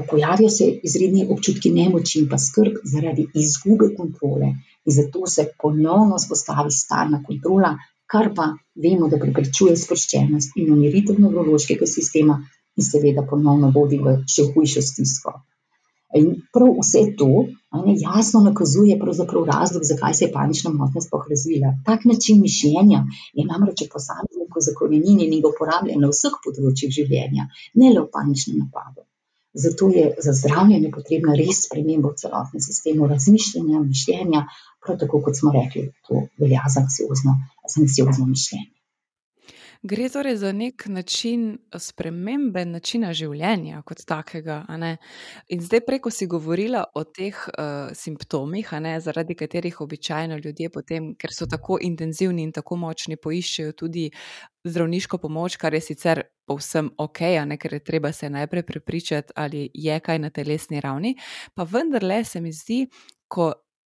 pojavijo 0.10 0.50
se 0.50 0.66
izredni 0.84 1.26
občutki 1.30 1.72
nemoči 1.72 2.20
in 2.20 2.30
pa 2.30 2.38
skrb 2.38 2.78
zaradi 2.92 3.28
izgube 3.34 3.90
kontrole 3.98 4.52
in 4.86 4.94
zato 4.98 5.26
se 5.28 5.48
ponovno 5.62 6.16
vzpostavi 6.16 6.72
stalna 6.72 7.24
kontrola, 7.28 7.74
kar 8.06 8.30
pa 8.36 8.46
vemo, 8.76 9.10
da 9.10 9.18
preprečuje 9.18 9.76
sproščenost 9.76 10.62
in 10.62 10.72
umiritev 10.74 11.20
nevrološkega 11.20 11.90
sistema 11.90 12.38
in 12.78 12.84
seveda 12.84 13.26
ponovno 13.30 13.72
vodi 13.76 13.98
v 13.98 14.20
še 14.36 14.48
hujšo 14.54 14.82
stisko. 14.82 15.34
In 16.19 16.28
prav 16.54 16.69
vse 16.80 17.01
to, 17.19 17.30
ne, 17.86 17.93
jasno 17.99 18.39
nakazuje 18.41 18.99
razlog, 19.47 19.84
zakaj 19.84 20.13
se 20.13 20.25
je 20.25 20.32
panična 20.32 20.71
motnja 20.71 21.01
sploh 21.01 21.25
razvila. 21.30 21.73
Tak 21.86 22.06
način 22.06 22.41
mišljenja 22.41 22.99
je 23.34 23.45
namreč 23.45 23.84
v 23.84 23.89
posamezniku 23.95 24.63
zakoreninjen 24.67 25.34
in 25.34 25.41
ga 25.41 25.51
uporablja 25.51 25.97
na 25.99 26.12
vseh 26.13 26.38
področjih 26.45 26.93
življenja, 26.99 27.49
ne 27.82 27.91
le 27.95 28.06
v 28.06 28.12
paničnem 28.15 28.62
napadu. 28.63 29.04
Zato 29.65 29.89
je 29.97 30.06
za 30.19 30.34
zdravljenje 30.39 30.91
potrebna 30.91 31.36
res 31.41 31.62
sprememba 31.65 32.10
v 32.12 32.19
celotnem 32.23 32.63
sistemu 32.63 33.08
razmišljanja, 33.12 33.84
mišljenja, 33.91 34.41
prav 34.84 34.97
tako, 35.04 35.21
kot 35.28 35.39
smo 35.39 35.51
rekli, 35.56 35.89
to 36.08 36.25
velja 36.39 36.63
za 36.67 36.84
anksiozno, 36.84 37.38
za 37.63 37.82
anksiozno 37.84 38.28
mišljenje. 38.32 38.75
Gre 39.88 40.10
torej 40.10 40.38
za 40.38 40.52
neki 40.52 40.89
način 40.89 41.58
spremembe 41.78 42.63
načina 42.65 43.12
življenja 43.13 43.84
kot 43.86 44.00
takega, 44.10 44.63
a 44.67 44.78
ne. 44.82 44.95
In 45.54 45.62
zdaj 45.62 45.84
prej, 45.86 46.00
ko 46.02 46.10
si 46.10 46.26
govorila 46.26 46.82
o 46.98 47.04
teh, 47.06 47.38
simptomih, 47.93 48.71
a 48.74 48.80
ne, 48.82 48.95
zaradi 49.00 49.36
katerih 49.38 49.78
običajno 49.86 50.39
ljudje 50.41 50.71
potem, 50.74 51.12
ker 51.21 51.34
so 51.34 51.45
tako 51.45 51.78
intenzivni 51.86 52.48
in 52.48 52.54
tako 52.56 52.80
močni, 52.82 53.19
poiščejo 53.21 53.76
tudi 53.78 54.08
zdravniško 54.65 55.19
pomoč, 55.21 55.60
kar 55.62 55.78
je 55.78 55.84
sicer 55.91 56.24
povsem 56.50 56.89
okej, 56.98 57.38
a 57.43 57.45
ne, 57.45 57.60
ker 57.62 57.78
je 57.78 57.84
treba 57.86 58.10
se 58.12 58.30
najprej 58.30 58.65
prepričati, 58.65 59.38
ali 59.38 59.67
je 59.74 60.00
kaj 60.00 60.19
na 60.26 60.34
telesni 60.34 60.82
ravni, 60.82 61.13
pa 61.54 61.63
vendarle 61.63 62.24
se 62.26 62.41
mi 62.41 62.50
zdi, 62.54 62.88
ko 63.28 63.52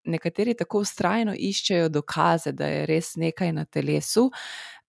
nekateri 0.09 0.57
tako 0.57 0.81
vztrajno 0.83 1.37
iščejo 1.37 1.89
dokaze, 1.89 2.51
da 2.51 2.67
je 2.67 2.85
res 2.89 3.13
nekaj 3.15 3.53
na 3.53 3.65
telesu, 3.65 4.31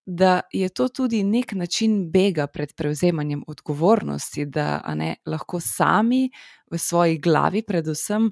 da 0.06 0.40
je 0.52 0.68
to 0.68 0.88
tudi 0.88 1.22
neki 1.24 1.56
način 1.56 2.10
bega 2.10 2.46
pred 2.46 2.74
prevzemanjem 2.76 3.44
odgovornosti, 3.46 4.46
da, 4.46 4.94
ne, 4.94 5.16
lahko 5.26 5.60
sami 5.60 6.30
v 6.70 6.78
svoji 6.78 7.18
glavi 7.18 7.62
predvsem, 7.62 8.30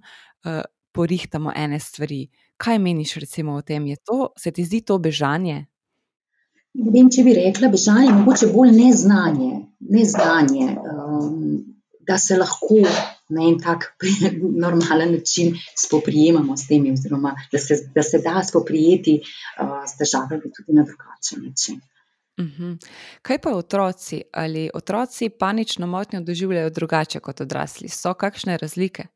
porihtamo 0.92 1.52
ene 1.56 1.80
stvari. 1.80 2.28
Kaj 2.56 2.78
meniš 2.78 3.14
recimo 3.14 3.54
o 3.54 3.62
tem, 3.62 3.86
je 3.86 3.96
to, 3.96 4.28
se 4.38 4.50
ti 4.50 4.64
zdi 4.64 4.80
to 4.80 4.98
bežanje? 4.98 5.66
Ne 6.74 6.90
vem, 6.92 7.08
če 7.10 7.24
bi 7.24 7.34
rekla 7.36 7.68
bežanje, 7.68 8.12
mogoče 8.12 8.48
bolj 8.52 8.70
neznanje. 8.76 9.50
Neznanje, 9.80 10.76
da 12.08 12.18
se 12.18 12.36
lahko 12.36 12.84
na 13.34 13.48
en 13.48 13.58
tak 13.60 13.88
normalen 14.64 15.12
način 15.12 15.54
spoprijemamo 15.86 16.56
s 16.56 16.66
temi 16.68 16.92
oziroma 16.92 17.34
da 17.52 17.58
se, 17.58 17.78
da 17.94 18.02
se 18.02 18.18
da 18.18 18.42
spoprijeti, 18.44 19.20
s 19.86 19.96
težavami 19.98 20.52
tudi 20.56 20.78
na 20.78 20.84
drugačen 20.88 21.48
način. 21.48 21.80
Kaj 23.22 23.38
pa 23.38 23.50
otroci? 23.56 24.22
Ali 24.32 24.70
otroci 24.74 25.28
panično 25.28 25.86
motnjo 25.86 26.20
doživljajo 26.20 26.70
drugače 26.70 27.20
kot 27.20 27.40
odrasli? 27.40 27.88
So 27.88 28.14
kakšne 28.14 28.56
razlike? 28.56 29.06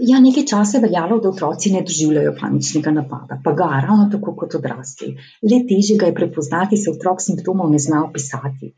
Ja, 0.00 0.20
nekaj 0.20 0.44
časa 0.46 0.78
je 0.78 0.82
veljalo, 0.82 1.18
da 1.20 1.28
otroci 1.28 1.72
ne 1.74 1.82
doživljajo 1.82 2.34
paničnega 2.40 2.90
napada, 2.94 3.40
pa 3.44 3.52
ga, 3.52 3.68
ravno 3.86 4.08
tako 4.12 4.36
kot 4.38 4.54
odrasli. 4.54 5.16
Le 5.42 5.62
težje 5.68 5.96
ga 5.98 6.06
je 6.06 6.14
prepoznati, 6.14 6.78
saj 6.78 6.94
otrok 6.94 7.22
simptomov 7.24 7.70
ne 7.70 7.78
zna 7.78 8.04
opisati. 8.04 8.74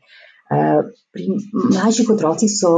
pri 1.13 1.27
mlajših 1.53 2.09
otrocih 2.09 2.51
so 2.51 2.71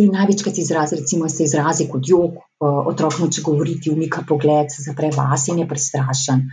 ti 0.00 0.08
največkrat 0.08 0.58
izrazi, 0.58 0.96
recimo 0.96 1.28
se 1.28 1.44
izrazi 1.44 1.86
kot 1.92 2.08
jok, 2.08 2.38
otrok 2.60 3.18
noče 3.20 3.42
govoriti, 3.44 3.92
umika 3.92 4.22
pogled, 4.28 4.72
se 4.72 4.84
zapre 4.86 5.10
vase 5.16 5.52
in 5.52 5.60
je 5.62 5.68
prestrašen. 5.68 6.46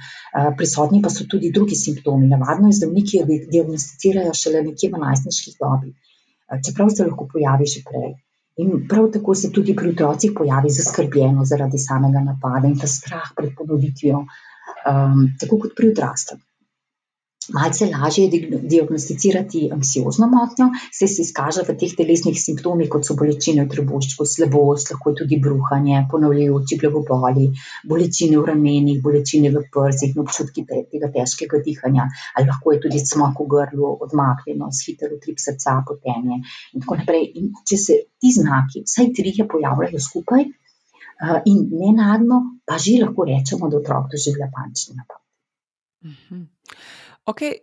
prisotni 0.57 1.01
pa 1.01 1.09
so 1.09 1.25
tudi 1.31 1.51
drugi 1.55 1.75
simptomi, 1.75 2.27
navadno 2.27 2.67
jih 2.67 2.77
zdravniki 2.79 3.23
diagnosticirajo 3.51 4.33
šele 4.41 4.63
nekje 4.69 4.91
v 4.93 5.03
najstniški 5.05 5.55
dobi. 5.61 5.93
čeprav 6.65 6.89
se 6.95 7.05
lahko 7.05 7.27
pojavi 7.31 7.65
že 7.67 7.83
prej. 7.87 8.11
In 8.63 8.87
prav 8.89 9.09
tako 9.13 9.35
se 9.35 9.51
tudi 9.51 9.75
pri 9.75 9.89
otrocih 9.89 10.31
pojavi 10.37 10.69
zaskrbljenost 10.69 11.49
zaradi 11.49 11.79
samega 11.79 12.23
napada 12.27 12.67
in 12.67 12.79
ta 12.79 12.87
strah 12.87 13.31
pred 13.35 13.51
ponovitvijo, 13.57 14.23
tako 15.39 15.59
kot 15.63 15.75
pri 15.77 15.91
odraslih. 15.93 16.46
Malce 17.53 17.85
lažje 17.85 18.27
diagnosticirati 18.61 19.69
anksiozno 19.73 20.27
motnjo, 20.27 20.67
se 20.93 21.07
izkaže 21.23 21.63
v 21.67 21.75
teh 21.79 21.95
telesnih 21.97 22.37
simptomih, 22.39 22.89
kot 22.91 23.07
so 23.07 23.15
bolečine 23.19 23.65
v 23.65 23.71
trebuščku, 23.71 24.25
slabost, 24.25 24.91
lahko 24.93 25.13
je 25.13 25.19
tudi 25.21 25.39
bruhanje, 25.43 26.03
ponavljajoči 26.11 26.79
glavoboli, 26.81 27.47
bolečine 27.87 28.39
v 28.39 28.45
ramenih, 28.51 29.01
bolečine 29.03 29.51
v 29.55 29.63
prsih, 29.73 30.15
občutki 30.23 30.65
tega 30.67 31.11
težkega 31.13 31.61
dihanja, 31.65 32.09
ali 32.35 32.51
lahko 32.51 32.75
je 32.75 32.83
tudi 32.87 33.03
cmok 33.11 33.43
v 33.43 33.49
grlu, 33.55 33.93
odmaknjenost, 34.07 34.85
hiter 34.87 35.15
utrip 35.15 35.39
srca, 35.41 35.79
potenje 35.87 36.41
in 36.73 36.83
tako 36.83 36.99
naprej. 37.01 37.31
In 37.39 37.51
če 37.67 37.77
se 37.79 37.99
ti 38.19 38.33
znaki, 38.33 38.83
vsaj 38.87 39.13
trije, 39.15 39.47
pojavljajo 39.47 40.03
skupaj 40.03 40.47
in 41.49 41.63
nenadno, 41.73 42.61
pa 42.65 42.77
že 42.77 42.99
lahko 43.01 43.25
rečemo, 43.25 43.71
da 43.71 43.79
otrok 43.79 44.11
doživlja 44.11 44.51
panični 44.53 44.97
napad. 44.99 45.21
Mhm. 46.05 46.43
Okej, 47.27 47.53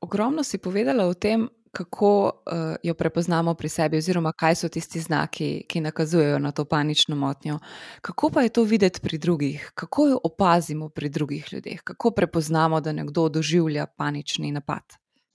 ogromno 0.00 0.42
si 0.42 0.58
povedala 0.58 1.04
o 1.04 1.14
tem, 1.14 1.48
kako, 1.74 2.42
jo 2.82 2.94
prepoznamo 2.94 3.54
pri 3.54 3.68
sebi 3.68 3.98
oziroma 3.98 4.32
kaj 4.32 4.54
so 4.54 4.68
tisti 4.68 5.00
znaki, 5.00 5.66
ki 5.68 5.80
nakazujejo 5.80 6.38
na 6.38 6.52
to 6.52 6.64
panično 6.64 7.16
motnjo. 7.16 7.58
Kako 8.00 8.30
pa 8.30 8.42
je 8.42 8.48
to 8.48 8.62
videti 8.62 9.00
pri 9.00 9.18
drugih? 9.18 9.72
Kako 9.74 10.06
jo 10.06 10.20
opazimo 10.24 10.88
pri 10.88 11.08
drugih 11.08 11.52
ljudeh? 11.52 11.82
Kako 11.84 12.10
prepoznamo, 12.10 12.80
da 12.80 12.92
nekdo 12.92 13.28
doživlja 13.28 13.86
panični 13.86 14.52
napad? 14.52 14.82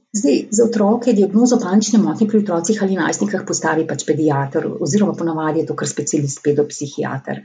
Zdaj, 0.09 0.37
za 0.49 0.63
otroke 0.65 1.13
diagnozo 1.13 1.59
panične 1.61 1.99
motnje 2.01 2.25
pri 2.27 2.39
otrocih 2.41 2.79
ali 2.81 2.95
najstnikih 2.97 3.43
postavi 3.47 3.83
pač 3.87 4.05
pediater 4.07 4.63
oziroma 4.85 5.13
po 5.13 5.27
navadi 5.27 5.61
je 5.61 5.67
to 5.69 5.75
kar 5.77 5.89
specialist 5.91 6.41
pedopsihiater. 6.45 7.43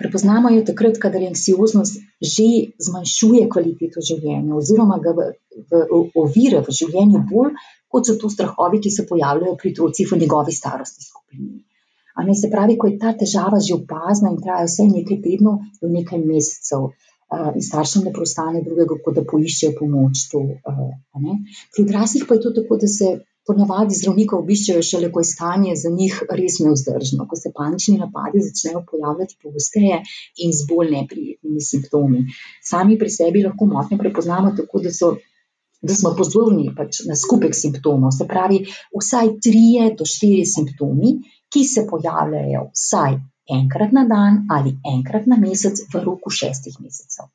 Prepoznamo 0.00 0.50
jo 0.50 0.64
takrat, 0.66 0.98
kadar 1.04 1.22
anksioznost 1.28 2.00
že 2.32 2.48
zmanjšuje 2.86 3.44
kvaliteto 3.54 4.02
življenja 4.08 4.58
oziroma 4.58 4.98
ga 5.04 5.14
v, 5.18 5.28
v, 5.70 5.84
ovira 6.24 6.64
v 6.66 6.74
življenju 6.80 7.22
bolj, 7.30 7.54
kot 7.86 8.10
so 8.10 8.18
to 8.18 8.30
strahovi, 8.34 8.82
ki 8.82 8.90
se 8.90 9.06
pojavljajo 9.06 9.54
pri 9.62 9.72
otrocih 9.76 10.10
v 10.10 10.18
njegovi 10.24 10.56
starostni 10.58 11.06
skupini. 11.06 11.62
A 12.18 12.26
ne, 12.26 12.34
se 12.34 12.50
pravi, 12.50 12.74
ko 12.74 12.90
je 12.90 12.98
ta 12.98 13.14
težava 13.22 13.62
že 13.62 13.78
opazna 13.78 14.34
in 14.34 14.42
traja 14.42 14.66
vsaj 14.66 14.90
nekaj 14.96 15.22
tednov 15.28 15.62
do 15.78 15.94
nekaj 15.94 16.26
mesecev 16.26 16.90
in 17.30 17.62
staršem 17.62 18.04
ne 18.08 18.12
preostane 18.14 18.62
drugega, 18.66 18.96
kot 19.04 19.14
da 19.14 19.24
poiščejo 19.26 19.76
pomoč 19.78 20.26
tu, 20.32 20.42
a 20.66 21.22
ne. 21.22 21.40
Pri 21.74 21.84
odraslih 21.86 22.26
pa 22.26 22.36
je 22.36 22.46
to 22.46 22.54
tako, 22.60 22.78
da 22.82 22.90
se 22.90 23.10
po 23.46 23.54
navadi 23.56 23.96
zdravnika 23.96 24.36
obiščejo 24.36 24.82
šele, 24.84 25.08
ko 25.14 25.22
je 25.22 25.30
stanje 25.30 25.74
za 25.78 25.90
njih 25.94 26.18
res 26.38 26.58
nevzdržno, 26.62 27.26
ko 27.30 27.38
se 27.38 27.52
panični 27.56 27.96
napadi 27.98 28.42
začnejo 28.44 28.84
pojavljati 28.90 29.38
pogosteje 29.42 30.02
in 30.44 30.52
z 30.54 30.68
bolj 30.68 30.92
neprijetnimi 30.96 31.64
simptomi. 31.70 32.26
Sami 32.70 32.98
pri 33.00 33.10
sebi 33.10 33.44
lahko 33.46 33.66
motnjo 33.70 33.98
prepoznamo 34.02 34.52
tako, 34.58 34.82
da 34.84 34.92
so, 34.94 35.14
da 35.82 35.96
smo 35.96 36.12
pozorni 36.18 36.68
pač 36.76 37.02
na 37.08 37.16
skupek 37.16 37.56
simptomov, 37.56 38.12
se 38.14 38.28
pravi, 38.28 38.64
vsaj 38.94 39.34
trije 39.42 39.94
do 39.98 40.06
štirje 40.06 40.46
simptomi, 40.46 41.16
ki 41.50 41.64
se 41.66 41.86
pojavljajo 41.90 42.68
vsaj 42.74 43.18
enkrat 43.48 43.92
na 43.92 44.04
dan 44.04 44.46
ali 44.50 44.76
enkrat 44.94 45.26
na 45.26 45.36
mesec 45.36 45.84
v 45.92 46.04
roku 46.04 46.30
šestih 46.30 46.80
mesecev. 46.80 47.30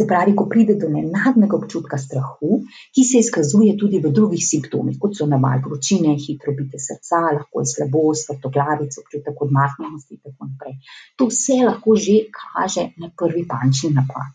Se 0.00 0.06
pravi, 0.06 0.32
ko 0.38 0.46
pride 0.48 0.74
do 0.80 0.88
nenadnega 0.88 1.56
občutka 1.56 1.98
strahu, 1.98 2.60
ki 2.94 3.02
se 3.04 3.18
izkazuje 3.20 3.74
tudi 3.76 3.98
v 4.00 4.12
drugih 4.18 4.42
simptomih, 4.46 4.96
kot 5.02 5.18
so 5.18 5.26
naval 5.26 5.58
vročine, 5.64 6.14
hitro 6.24 6.54
bitje 6.56 6.78
srca, 6.84 7.20
lahko 7.36 7.64
je 7.64 7.70
slabost, 7.72 8.30
vrtoglavica, 8.30 9.02
občutek 9.02 9.42
odmaknjenosti 9.46 10.14
in 10.14 10.20
tako 10.22 10.48
naprej. 10.52 10.76
To 11.18 11.28
vse 11.32 11.58
lahko 11.66 11.96
že 12.06 12.16
kaže 12.38 12.86
na 13.02 13.10
prvi 13.22 13.44
panični 13.50 13.90
napad, 13.98 14.30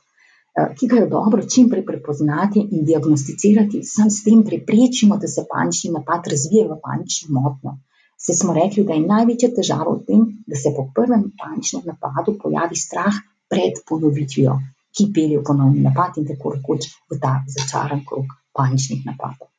ki 0.78 0.92
ga 0.92 1.02
je 1.02 1.10
dobro 1.16 1.48
čim 1.56 1.72
prej 1.72 1.86
prepoznati 1.88 2.62
in 2.62 2.86
diagnosticirati, 2.86 3.84
samo 3.84 4.12
s 4.12 4.24
tem 4.28 4.44
preprečimo, 4.44 5.18
da 5.18 5.28
se 5.28 5.48
panični 5.50 5.96
napad 5.96 6.28
razvije 6.36 6.68
v 6.68 6.82
panično 6.84 7.40
motnjo. 7.40 7.78
Saj 8.26 8.36
smo 8.36 8.54
rekli, 8.58 8.84
da 8.84 8.96
je 8.98 9.06
največja 9.06 9.52
težava 9.54 9.92
v 10.00 10.06
tem, 10.08 10.22
da 10.50 10.58
se 10.58 10.72
po 10.74 10.88
prvem 10.96 11.28
paničnem 11.38 11.84
napadu 11.86 12.34
pojavi 12.42 12.74
strah 12.74 13.14
pred 13.50 13.84
ponovitvijo, 13.86 14.56
ki 14.98 15.12
pelje 15.14 15.38
v 15.38 15.44
ponovni 15.46 15.84
napad 15.86 16.18
in 16.18 16.26
tako 16.26 16.56
rekoč 16.56 16.88
v 17.12 17.20
ta 17.22 17.44
začaran 17.46 18.02
krog 18.08 18.34
paničnih 18.56 19.06
napadov. 19.06 19.52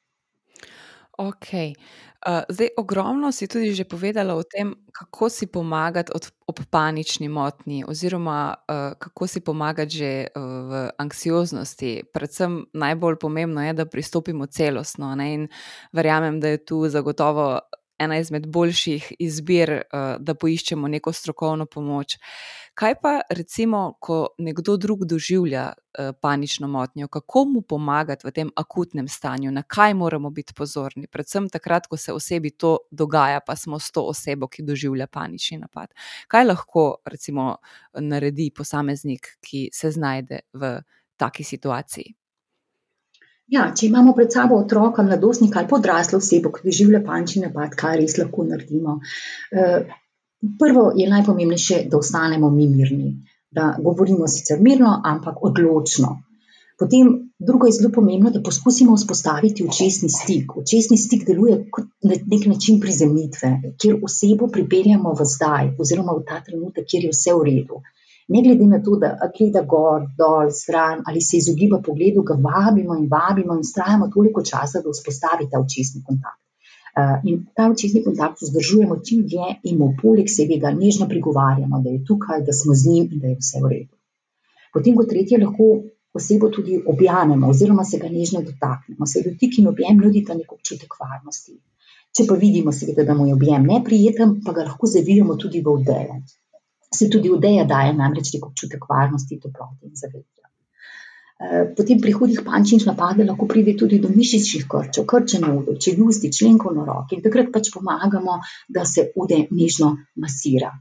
Okej, 1.17 1.77
zdaj 2.27 2.69
ogromno 2.77 3.31
si 3.33 3.47
tudi 3.49 3.71
že 3.73 3.87
povedala 3.89 4.35
o 4.35 4.43
tem, 4.43 4.75
kako 4.93 5.31
si 5.31 5.47
pomagati 5.47 6.13
od 6.13 6.27
ob 6.51 6.59
panični 6.71 7.29
motnji 7.29 7.85
oziroma, 7.89 8.67
kako 8.99 9.27
si 9.31 9.41
pomagati 9.41 9.97
že, 9.97 10.13
v 10.35 10.91
anksioznosti. 10.99 12.11
Predvsem 12.13 12.67
najbolj 12.75 13.17
pomembno 13.23 13.63
je, 13.63 13.73
da 13.73 13.87
pristopimo 13.87 14.47
celostno, 14.47 15.15
ne, 15.15 15.33
in 15.35 15.49
verjamem, 15.93 16.41
da 16.41 16.49
je 16.49 16.65
tu 16.67 16.83
zagotovo 16.89 17.61
ena 17.99 18.19
izmed 18.19 18.47
boljših 18.47 19.13
izbir, 19.19 19.83
da 20.19 20.35
poiščemo 20.35 20.89
neko 20.89 21.13
strokovno 21.13 21.67
pomoč. 21.67 22.19
Kaj 22.77 22.95
pa 23.01 23.13
recimo, 23.33 23.95
ko 24.01 24.35
nekdo 24.39 24.77
drug 24.77 25.07
doživlja, 25.09 25.73
panično 26.21 26.69
motnjo, 26.69 27.09
kako 27.09 27.45
mu 27.45 27.63
pomagati 27.63 28.27
v 28.27 28.33
tem 28.37 28.51
akutnem 28.57 29.09
stanju, 29.09 29.51
na 29.51 29.63
kaj 29.63 29.95
moramo 29.95 30.31
biti 30.31 30.53
pozorni, 30.55 31.07
predvsem 31.09 31.49
takrat, 31.49 31.87
ko 31.89 31.97
se 31.97 32.13
osebi 32.13 32.51
to 32.53 32.77
dogaja, 32.91 33.41
pa 33.41 33.57
smo 33.57 33.79
s 33.81 33.91
to 33.91 34.05
osebo, 34.13 34.49
ki 34.49 34.67
doživlja 34.69 35.07
panični 35.07 35.59
napad. 35.65 35.95
Kaj 36.29 36.45
lahko 36.45 36.85
recimo 37.09 37.57
naredi 37.97 38.51
posameznik, 38.53 39.39
ki 39.41 39.71
se 39.73 39.91
znajde 39.97 40.45
v 40.53 40.77
taki 41.17 41.45
situaciji? 41.45 42.13
Ja, 43.53 43.69
če 43.79 43.87
imamo 43.87 44.13
pred 44.15 44.33
sabo 44.35 44.57
otroka, 44.59 45.05
mladostnika 45.07 45.61
ali 45.61 45.69
pa 45.71 45.77
odraslo 45.79 46.19
osebo, 46.19 46.51
ki 46.51 46.67
doživlja 46.67 47.01
panični 47.07 47.45
napad, 47.47 47.77
kaj 47.79 48.01
res 48.01 48.19
lahko 48.19 48.47
naredimo? 48.49 49.01
prvo 50.59 50.93
je 50.97 51.09
najpomembnejše, 51.11 51.87
da 51.91 51.99
ostanemo 51.99 52.51
mi 52.51 52.69
mirni, 52.69 53.13
da 53.51 53.75
govorimo 53.83 54.29
sicer 54.29 54.61
mirno, 54.61 55.01
ampak 55.05 55.43
odločno. 55.43 56.17
Potem 56.79 57.09
drugo 57.39 57.67
je 57.67 57.73
zelo 57.73 57.91
pomembno, 57.93 58.31
da 58.31 58.43
poskusimo 58.45 58.97
vzpostaviti 58.97 59.65
očesni 59.65 60.11
stik. 60.13 60.57
Očesni 60.61 60.99
stik 61.01 61.25
deluje 61.27 61.71
kot 61.73 61.87
neki 62.05 62.51
način 62.53 62.81
prizemljitve, 62.81 63.53
kjer 63.81 63.97
osebo 64.05 64.51
pripeljemo 64.53 65.15
v 65.17 65.25
zdaj 65.25 65.71
oziroma 65.81 66.13
v 66.19 66.25
ta 66.29 66.43
trenutek, 66.45 66.85
kjer 66.91 67.09
je 67.09 67.15
vse 67.15 67.33
v 67.39 67.47
redu. 67.49 67.81
Ne 68.29 68.43
glede 68.43 68.67
na 68.67 68.81
to, 68.83 68.97
da 69.03 69.11
gleda 69.37 69.63
gor, 69.63 70.09
dol, 70.19 70.51
stran 70.51 71.05
ali 71.07 71.21
se 71.21 71.37
izogiba 71.37 71.79
pogledu, 71.89 72.25
ga 72.27 72.35
vabimo 72.49 72.97
in 72.99 73.07
vabimo 73.13 73.55
in 73.55 73.63
vztrajamo 73.63 74.11
toliko 74.15 74.43
časa, 74.43 74.83
da 74.83 74.95
vzpostavi 74.97 75.47
ta 75.53 75.63
očesni 75.63 76.03
kontakt. 76.09 76.43
in 77.25 77.45
ta 77.55 77.69
očesni 77.71 78.01
kontakt 78.05 78.41
vzdržujemo 78.43 78.97
čim 79.07 79.27
dlje 79.29 79.49
in 79.69 79.79
mu 79.79 79.89
poleg 80.03 80.31
seveda 80.33 80.71
nežno 80.73 81.09
prigovarjamo, 81.09 81.81
da 81.85 81.91
je 81.91 82.05
tukaj, 82.09 82.41
da 82.47 82.53
smo 82.53 82.75
z 82.75 82.93
njim 82.93 83.09
in 83.13 83.21
da 83.21 83.27
je 83.29 83.37
vse 83.41 83.61
v 83.65 83.71
redu. 83.73 83.95
Potem 84.73 84.97
kot 84.97 85.09
tretje 85.13 85.39
lahko 85.43 85.67
osebo 86.17 86.49
tudi 86.49 86.81
objamemo 86.93 87.51
oziroma 87.53 87.85
se 87.85 88.01
ga 88.03 88.09
nežno 88.09 88.41
dotaknemo, 88.49 89.07
saj 89.07 89.27
dotik 89.29 89.59
in 89.59 89.69
objem 89.69 90.01
nudita 90.05 90.35
neki 90.35 90.57
občutek 90.57 90.97
varnosti. 91.01 91.59
Če 92.17 92.25
pa 92.29 92.35
vidimo 92.41 92.73
seveda, 92.73 93.05
da 93.05 93.15
mu 93.15 93.27
je 93.29 93.37
objem 93.37 93.69
neprijeten, 93.69 94.39
pa 94.45 94.57
ga 94.57 94.65
lahko 94.71 94.89
zavijemo 94.89 95.37
tudi 95.37 95.61
v 95.61 95.75
odejo. 95.75 96.21
Saj 96.95 97.11
tudi 97.11 97.31
odeja 97.35 97.65
daje 97.65 97.93
namreč 97.95 98.33
neki 98.33 98.47
občutek 98.47 98.89
varnosti, 98.89 99.41
toplote 99.43 99.87
in 99.87 99.95
zavetja. 99.95 100.45
potem 101.77 102.01
pri 102.01 102.13
hudih 102.17 102.41
paničnih 102.45 102.87
napadih 102.87 103.27
lahko 103.29 103.47
pride 103.47 103.75
tudi 103.77 103.99
do 104.01 104.09
mišičnih 104.09 104.65
krčev, 104.73 105.05
krčenja 105.05 105.53
udov, 105.53 105.77
čeljusti, 105.77 106.33
členkov 106.33 106.73
na 106.73 106.87
roki 106.89 107.19
in 107.19 107.23
takrat 107.23 107.51
pač 107.53 107.69
pomagamo, 107.75 108.39
da 108.69 108.85
se 108.85 109.11
ude 109.17 109.47
nežno 109.51 109.97
masira. 110.17 110.73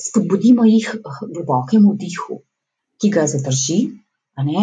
spodbudimo 0.00 0.64
jih 0.64 0.86
k 1.04 1.26
globokemu 1.34 1.92
vdihu, 1.92 2.40
ki 3.00 3.10
ga 3.12 3.26
zadrži, 3.28 3.80
ne, 4.40 4.62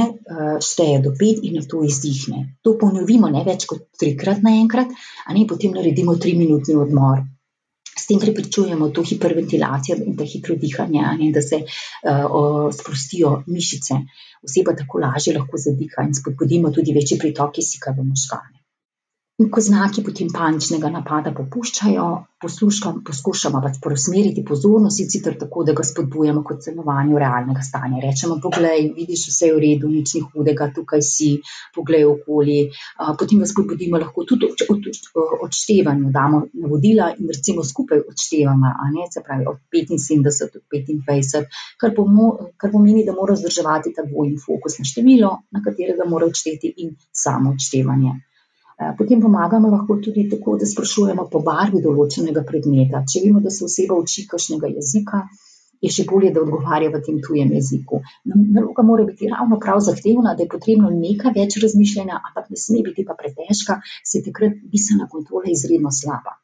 šteje 0.57 1.01
do 1.05 1.12
pet 1.13 1.43
in 1.45 1.60
nato 1.60 1.83
izdihne. 1.86 2.57
To 2.65 2.73
ponovimo 2.81 3.29
ne 3.29 3.43
več 3.45 3.67
kot 3.69 3.86
trikrat 3.99 4.41
naenkrat, 4.41 4.89
a 5.27 5.33
ne, 5.38 5.45
potem 5.45 5.75
naredimo 5.77 6.15
triminutni 6.17 6.75
odmor. 6.75 7.21
S 7.97 8.05
tem 8.05 8.19
preprečujemo 8.21 8.89
to 8.93 9.01
hiperventilacijo 9.01 9.97
in 10.05 10.15
pa 10.17 10.23
hitro 10.23 10.55
dihanje, 10.55 11.01
ne, 11.19 11.31
da 11.33 11.41
se, 11.41 11.63
sprostijo 12.79 13.43
mišice. 13.47 13.97
Oseba 14.45 14.75
tako 14.77 15.01
lažje 15.01 15.33
lahko 15.38 15.57
zadiha 15.57 16.05
in 16.05 16.13
spodbudimo 16.13 16.71
tudi 16.71 16.93
večji 16.93 17.17
pritok 17.17 17.55
kisika 17.57 17.95
v 17.97 18.05
možgane. 18.05 18.56
In 19.43 19.52
ko 19.54 19.62
znaki 19.62 20.02
potem 20.02 20.30
paničnega 20.34 20.89
napada 20.89 21.30
popuščajo, 21.38 22.06
poskušamo 22.43 23.60
pač 23.65 23.76
preusmeriti 23.84 24.43
pozornost 24.47 24.97
sicer 25.13 25.36
tako, 25.38 25.65
da 25.67 25.76
ga 25.78 25.84
spodbujamo 25.86 26.41
k 26.47 26.56
ocenjevanju 26.56 27.19
realnega 27.21 27.65
stanja. 27.67 28.00
Rečemo: 28.02 28.39
Poglej, 28.41 28.88
vidiš, 28.95 29.28
vse 29.30 29.52
je 29.52 29.54
v 29.54 29.62
redu, 29.65 29.91
nič 29.93 30.15
ni 30.17 30.23
hudega, 30.26 30.71
tukaj 30.73 31.06
si, 31.06 31.30
poglej 31.78 32.08
okoli. 32.15 32.58
potem 33.19 33.45
ga 33.45 33.52
spodbudimo 33.52 34.02
lahko 34.02 34.26
tudi 34.32 34.50
odštevanju, 35.45 36.10
damo 36.17 36.41
navodila 36.65 37.13
in 37.19 37.30
recimo 37.30 37.69
skupaj 37.73 38.02
odštevamo, 38.10 38.73
a 38.73 38.89
ne, 38.95 39.06
se 39.13 39.21
pravi 39.21 39.45
od 39.54 39.62
petinsedemdeset 39.69 40.58
do 40.58 40.65
petindvajset, 40.65 41.45
kar 41.78 41.93
kar 42.58 42.73
pomeni, 42.73 43.06
da 43.06 43.13
mora 43.13 43.38
vzdrževati 43.38 43.93
ta 43.93 44.10
dvojni 44.10 44.41
fokus 44.41 44.82
na 44.82 44.93
število, 44.93 45.36
na 45.54 45.62
katerega 45.62 46.10
mora 46.10 46.26
odšteti, 46.26 46.73
in 46.82 46.97
samo 47.13 47.54
odštevanje. 47.54 48.17
Potem 48.97 49.21
pomagamo 49.21 49.71
lahko 49.73 49.97
tudi 50.03 50.27
tako, 50.29 50.57
da 50.61 50.69
sprašujemo 50.69 51.27
po 51.31 51.41
barvi 51.45 51.81
določenega 51.81 52.45
predmeta. 52.45 53.03
Če 53.09 53.25
vemo, 53.25 53.41
da 53.41 53.53
se 53.53 53.65
oseba 53.65 53.97
uči 53.97 54.27
kakšnega 54.29 54.69
jezika, 54.75 55.23
je 55.81 55.91
še 55.93 56.05
bolje, 56.09 56.31
da 56.33 56.41
odgovarja 56.41 56.89
v 56.93 57.01
tem 57.05 57.19
tujem 57.21 57.53
jeziku. 57.53 58.01
Naloga 58.33 58.85
mora 58.85 59.05
biti 59.05 59.29
ravno 59.29 59.59
prav 59.61 59.81
zahtevna, 59.85 60.33
da 60.37 60.45
je 60.45 60.51
potrebno 60.53 60.89
nekaj 60.93 61.35
več 61.37 61.57
razmišljanja, 61.61 62.21
ampak 62.29 62.49
ne 62.53 62.57
sme 62.57 62.83
biti 62.85 63.05
pa 63.05 63.17
pretežka, 63.17 63.79
saj 64.05 64.25
takrat 64.29 64.57
miselna 64.73 65.09
kontrola 65.11 65.53
izredno 65.53 65.93
slaba. 65.93 66.37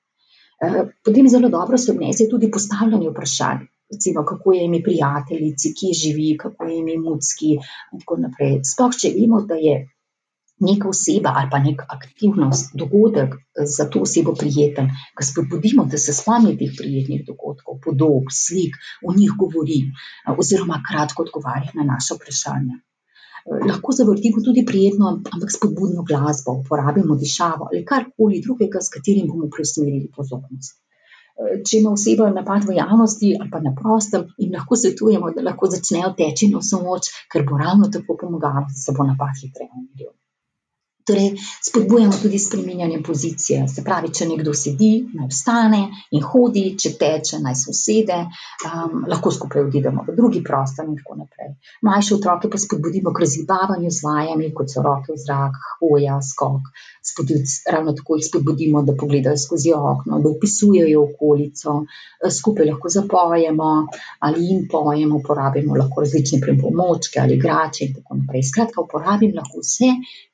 potem 1.04 1.28
zelo 1.28 1.50
dobro 1.50 1.78
se 1.78 1.92
obnese 1.92 2.30
tudi 2.30 2.52
postavljanje 2.52 3.10
vprašanj. 3.10 3.66
Recimo, 3.94 4.24
kako 4.26 4.54
je 4.54 4.66
ime 4.66 4.80
prijateljici, 4.84 5.74
kje 5.78 5.94
živi, 5.94 6.38
kako 6.38 6.66
je 6.66 6.78
ime 6.78 6.96
mucki 6.98 7.52
in 7.58 8.00
tako 8.00 8.18
naprej. 8.18 8.62
Sploh 8.66 8.96
če 9.02 9.12
vemo, 9.18 9.42
da 9.50 9.58
je 9.60 9.76
neka 10.68 10.90
oseba 10.90 11.34
ali 11.40 11.50
pa 11.52 11.60
neka 11.60 11.86
aktivnost, 11.98 12.72
dogodek 12.82 13.36
za 13.76 13.86
to 13.90 14.04
osebo 14.08 14.36
prijeten, 14.40 14.90
ga 15.18 15.28
spodbudimo, 15.30 15.86
da 15.92 15.98
se 15.98 16.14
spomni 16.14 16.56
teh 16.58 16.72
prijetnih 16.78 17.26
dogodkov, 17.28 17.80
podob, 17.86 18.32
slik, 18.32 18.80
o 19.08 19.14
njih 19.18 19.36
govori, 19.44 19.82
oziroma 20.38 20.82
kratko 20.90 21.28
odgovarja 21.28 21.72
na 21.80 21.88
naša 21.94 22.20
vprašanja. 22.20 22.80
lahko 23.70 23.92
zavrtimo 23.92 24.42
tudi 24.44 24.66
prijetno, 24.66 25.10
ampak 25.34 25.52
spodbudno 25.52 26.04
glasbo, 26.10 26.52
uporabimo 26.62 27.16
dišavo 27.16 27.68
ali 27.72 27.86
karkoli 27.86 28.42
drugega, 28.46 28.80
s 28.82 28.94
katerim 28.96 29.28
bomo 29.28 29.50
preusmerili 29.56 30.10
pozornost. 30.18 30.80
če 31.68 31.78
ima 31.80 31.92
oseba 31.98 32.30
napad 32.30 32.66
v 32.70 32.76
javnosti 32.78 33.30
ali 33.40 33.50
pa 33.54 33.60
na 33.68 33.72
prostem, 33.82 34.26
jim 34.38 34.52
lahko 34.58 34.78
svetujemo, 34.82 35.32
da 35.36 35.46
lahko 35.48 35.70
začnejo 35.76 36.12
teči 36.20 36.52
na 36.52 36.62
vso 36.64 36.82
moč, 36.84 37.10
ker 37.32 37.46
bo 37.50 37.58
ravno 37.58 37.90
tako 37.96 38.18
pomagalo, 38.22 38.68
da 38.70 38.84
se 38.86 38.96
bo 38.98 39.08
napad 39.08 39.40
hitreje 39.42 39.72
umiril. 39.80 40.12
Torej 41.04 41.34
spodbujamo 41.68 42.14
tudi 42.22 42.40
spreminjanje 42.40 43.02
pozicije, 43.04 43.68
se 43.68 43.84
pravi, 43.84 44.08
če 44.16 44.28
nekdo 44.30 44.54
sedi, 44.56 44.92
naj 45.18 45.28
vstane 45.28 45.82
in 46.16 46.24
hodi, 46.24 46.64
če 46.80 46.94
teče, 47.00 47.42
naj 47.44 47.58
se 47.60 47.74
usede, 47.74 48.20
lahko 49.12 49.32
skupaj 49.36 49.66
odidemo 49.68 50.06
v 50.08 50.16
drugi 50.16 50.40
prostor 50.48 50.88
in 50.88 50.96
tako 51.02 51.18
naprej. 51.20 51.54
Mlajše 51.84 52.16
otroke 52.16 52.52
pa 52.54 52.62
spodbudimo 52.62 53.12
k 53.12 53.26
razigravanju 53.26 53.92
z 53.92 54.06
vajami, 54.08 54.52
kot 54.56 54.72
so 54.72 54.84
roke 54.86 55.12
v 55.12 55.20
zrak, 55.26 55.60
hoja, 55.82 56.22
skok. 56.24 56.72
ravno 57.72 57.94
tako 57.94 58.16
jih 58.16 58.26
spodbudimo, 58.30 58.84
da 58.88 58.96
pogledajo 58.96 59.38
skozi 59.38 59.74
okno, 59.76 60.22
da 60.24 60.30
opisujejo 60.30 61.04
okolico, 61.04 61.76
skupaj 62.32 62.66
lahko 62.66 62.90
zapojemo 62.90 63.72
ali 64.20 64.46
jim 64.48 64.68
pojemo, 64.72 65.20
uporabimo 65.20 65.76
lahko 65.76 66.02
različne 66.02 66.40
pripomočke 66.42 67.20
ali 67.20 67.36
igrače 67.36 67.86
in 67.86 67.94
tako 68.00 68.22
naprej. 68.22 68.44
Skratka, 68.44 68.82
uporabimo 68.82 69.36
lahko 69.42 69.60
vse, 69.60 69.92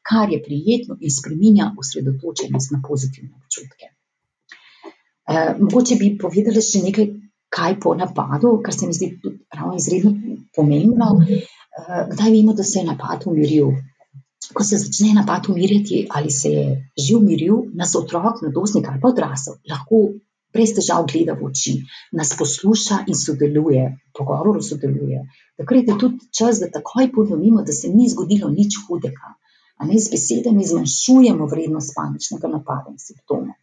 kar 0.10 0.32
je 0.32 0.42
prijetno 0.60 0.98
in 1.00 1.12
spreminja 1.12 1.72
osredotočenost 1.78 2.72
na 2.72 2.82
pozitivne 2.88 3.32
občutke. 3.36 3.86
mogoče 5.60 5.96
bi 5.96 6.18
povedala 6.18 6.62
še 6.62 6.82
nekaj, 6.84 7.08
kaj 7.50 7.80
po 7.82 7.94
napadu, 7.96 8.60
kar 8.66 8.74
se 8.74 8.88
mi 8.88 8.94
zdi 8.94 9.12
ravno 9.54 9.76
izredno 9.78 10.14
pomembno. 10.56 11.12
kdaj 12.14 12.32
vemo, 12.32 12.54
da 12.54 12.64
se 12.64 12.80
je 12.80 12.86
napad 12.86 13.24
umiril? 13.26 13.72
Ko 14.54 14.64
se 14.64 14.78
začne 14.78 15.14
napad 15.14 15.50
umirjati 15.50 16.08
ali 16.10 16.32
se 16.32 16.50
je 16.50 16.66
že 16.98 17.16
umiril, 17.16 17.70
nas 17.74 17.96
otrok, 17.96 18.42
mladostnik 18.42 18.88
ali 18.90 19.02
pa 19.02 19.10
odrasel 19.10 19.60
lahko 19.70 20.02
brez 20.54 20.74
težav 20.76 21.06
gleda 21.10 21.36
v 21.38 21.50
oči, 21.50 21.74
nas 22.12 22.34
posluša 22.38 23.04
in 23.08 23.18
sodeluje, 23.18 23.84
pogovoru 24.18 24.62
sodeluje. 24.66 25.22
Takrat 25.62 25.92
je 25.92 25.98
tudi 26.02 26.30
čas, 26.34 26.62
da 26.62 26.72
takoj 26.74 27.12
ponovimo, 27.14 27.62
da 27.62 27.76
se 27.76 27.92
ni 27.94 28.10
zgodilo 28.10 28.50
nič 28.50 28.80
hudega. 28.88 29.36
Ne, 29.80 29.96
z 30.00 30.12
besedami 30.12 30.66
zmanjšujemo 30.66 31.46
vrednost 31.48 31.96
paničnega 31.96 32.48
napada 32.52 32.92
in 32.92 33.00
simptomov. 33.00 33.56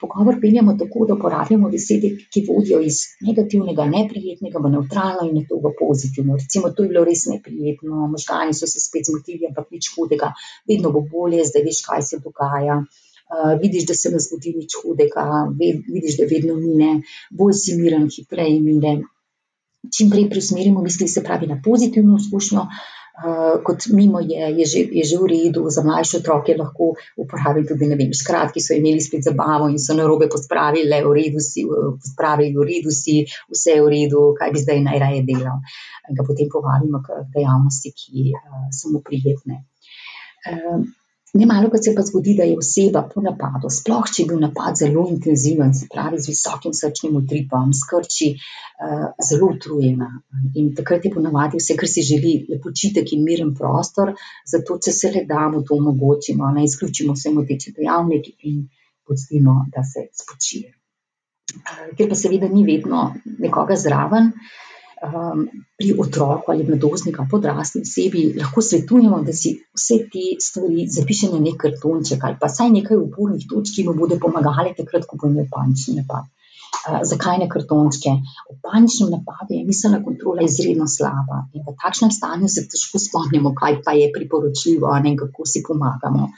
pogovor 0.00 0.36
peljemo 0.40 0.74
tako, 0.78 1.06
da 1.08 1.14
uporabljamo 1.14 1.70
besede, 1.72 2.08
ki 2.32 2.42
vodijo 2.48 2.80
iz 2.80 2.98
negativnega, 3.28 3.86
neprijetnega 3.94 4.60
v 4.64 4.70
nevtralno 4.74 5.28
in 5.28 5.38
nato 5.38 5.56
v 5.64 5.72
pozitivno. 5.78 6.36
Recimo: 6.36 6.70
"To 6.70 6.82
je 6.82 6.88
bilo 6.88 7.04
res 7.04 7.24
neprijetno, 7.26 8.08
možgani 8.14 8.54
so 8.54 8.66
se 8.66 8.80
spet 8.80 9.08
zmotili, 9.08 9.48
ampak 9.48 9.70
nič 9.70 9.94
hudega, 9.94 10.32
vedno 10.68 10.92
bo 10.92 11.00
bolje, 11.14 11.44
zdaj 11.44 11.64
veš, 11.70 11.80
kaj 11.88 12.02
se 12.02 12.20
dogaja. 12.24 12.84
vidiš, 13.62 13.86
da 13.88 13.94
se 13.94 14.10
ne 14.12 14.18
zgodi 14.20 14.50
nič 14.56 14.74
hudega, 14.82 15.24
vidiš, 15.88 16.16
da 16.18 16.24
vedno 16.28 16.54
mine, 16.54 17.02
bolj 17.30 17.54
si 17.62 17.76
miren, 17.80 18.08
hitreje 18.16 18.60
mine." 18.60 18.92
Čim 19.96 20.10
prej 20.10 20.28
preusmerimo 20.30 20.82
misli, 20.82 21.08
se 21.08 21.22
pravi 21.24 21.46
na 21.46 21.56
pozitivno 21.64 22.18
izkušnjo, 22.20 22.66
kot 23.64 23.86
mimo 23.92 24.20
je, 24.20 24.40
je 24.58 24.64
že, 24.66 24.80
je 24.88 25.04
že 25.04 25.16
v 25.20 25.26
redu, 25.28 25.68
za 25.68 25.84
mlajše 25.84 26.18
otroke 26.18 26.56
lahko 26.56 26.96
uporabim 27.16 27.66
tudi, 27.68 27.86
ne 27.86 27.96
vem, 27.96 28.12
škratki: 28.12 28.60
"So 28.60 28.72
imeli 28.74 29.00
spet 29.00 29.28
zabavo 29.28 29.68
in 29.68 29.78
so 29.78 29.94
narobe 29.94 30.28
pospravili, 30.32 30.88
v 30.88 31.12
redu 31.12 31.40
si, 31.40 31.66
pospravili, 31.68 32.56
v 32.56 32.64
redu 32.64 32.90
si, 32.90 33.26
vse 33.52 33.76
je 33.76 33.82
v 33.84 33.88
redu, 33.88 34.32
kaj 34.38 34.50
bi 34.50 34.58
zdaj 34.58 34.80
najraje 34.80 35.22
delal?" 35.28 35.60
Ga 36.08 36.22
potem 36.24 36.48
povabimo 36.48 37.04
k 37.04 37.28
dejavnosti, 37.36 37.92
ki, 37.92 38.32
so 38.72 38.90
mu 38.90 39.04
prijetne. 39.04 39.68
Nemalokrat 41.32 41.84
se 41.84 41.94
pa 41.96 42.02
zgodi, 42.02 42.34
da 42.36 42.44
je 42.44 42.58
oseba 42.58 43.02
po 43.14 43.22
napadu, 43.24 43.70
sploh 43.72 44.08
če 44.08 44.22
je 44.22 44.26
bil 44.32 44.40
napad 44.42 44.76
zelo 44.76 45.06
intenziven, 45.10 45.72
se 45.74 45.88
pravi 45.92 46.20
z 46.20 46.28
visokim 46.32 46.74
srčnim 46.76 47.16
utripom, 47.22 47.72
s 47.72 47.86
krči, 47.88 48.28
zelo 49.30 49.48
utrujena. 49.54 50.10
In 50.60 50.74
takrat 50.76 51.08
je 51.08 51.14
ponavadi 51.14 51.60
vse, 51.62 51.78
kar 51.80 51.88
si 51.88 52.04
želi, 52.04 52.34
le 52.50 52.60
počitek 52.60 53.14
in 53.16 53.24
miren 53.24 53.54
prostor, 53.56 54.12
zato 54.52 54.78
če 54.84 54.92
se 54.98 55.12
le 55.16 55.24
da, 55.28 55.48
mu 55.48 55.64
to 55.64 55.78
omogočimo, 55.80 56.52
ne, 56.52 56.66
izključimo 56.68 57.16
vse 57.16 57.32
moteče 57.38 57.74
dejavnike 57.80 58.36
in 58.52 58.62
pustimo, 59.08 59.62
da 59.72 59.84
se 59.86 60.08
spočije. 60.12 60.76
ker 61.96 62.08
pa 62.08 62.16
seveda 62.16 62.48
ni 62.48 62.64
vedno 62.64 63.08
nekoga 63.38 63.76
zraven, 63.76 64.30
pri 65.78 65.94
otroku 65.98 66.52
ali 66.52 66.66
mladostniku 66.66 67.24
odrasli 67.32 67.82
osebi, 67.82 68.22
lahko 68.38 68.62
svetujemo, 68.62 69.22
da 69.26 69.32
si 69.32 69.56
vse 69.74 69.98
te 70.12 70.26
stvari 70.40 70.86
zapiše 70.96 71.32
na 71.32 71.40
neki 71.42 71.58
kartonček 71.64 72.24
ali 72.24 72.38
pa 72.40 72.50
vsaj 72.52 72.70
nekaj 72.70 72.96
opornih 72.96 73.48
točk, 73.50 73.74
ki 73.76 73.86
mu 73.88 73.96
bodo 73.98 74.18
pomagale 74.22 74.74
takrat, 74.78 75.08
ko 75.08 75.18
bo 75.18 75.32
imel 75.32 75.48
panični 75.50 75.98
napad. 75.98 76.30
zakaj 77.10 77.38
na 77.38 77.46
kartončke? 77.48 78.10
Ob 78.50 78.56
paničnem 78.62 79.10
napadu 79.10 79.54
je 79.58 79.64
miselna 79.66 80.00
kontrola 80.04 80.42
izredno 80.42 80.86
slaba 80.88 81.46
in 81.54 81.62
v 81.66 81.74
takšnem 81.82 82.10
stanju 82.10 82.48
se 82.48 82.66
težko 82.70 82.98
spomnimo, 82.98 83.54
kaj 83.54 83.82
pa 83.84 83.92
je 83.98 84.10
priporočljivo, 84.14 84.90
ne, 85.02 85.12
in 85.12 85.18
kako 85.18 85.46
si 85.46 85.62
pomagamo. 85.68 86.30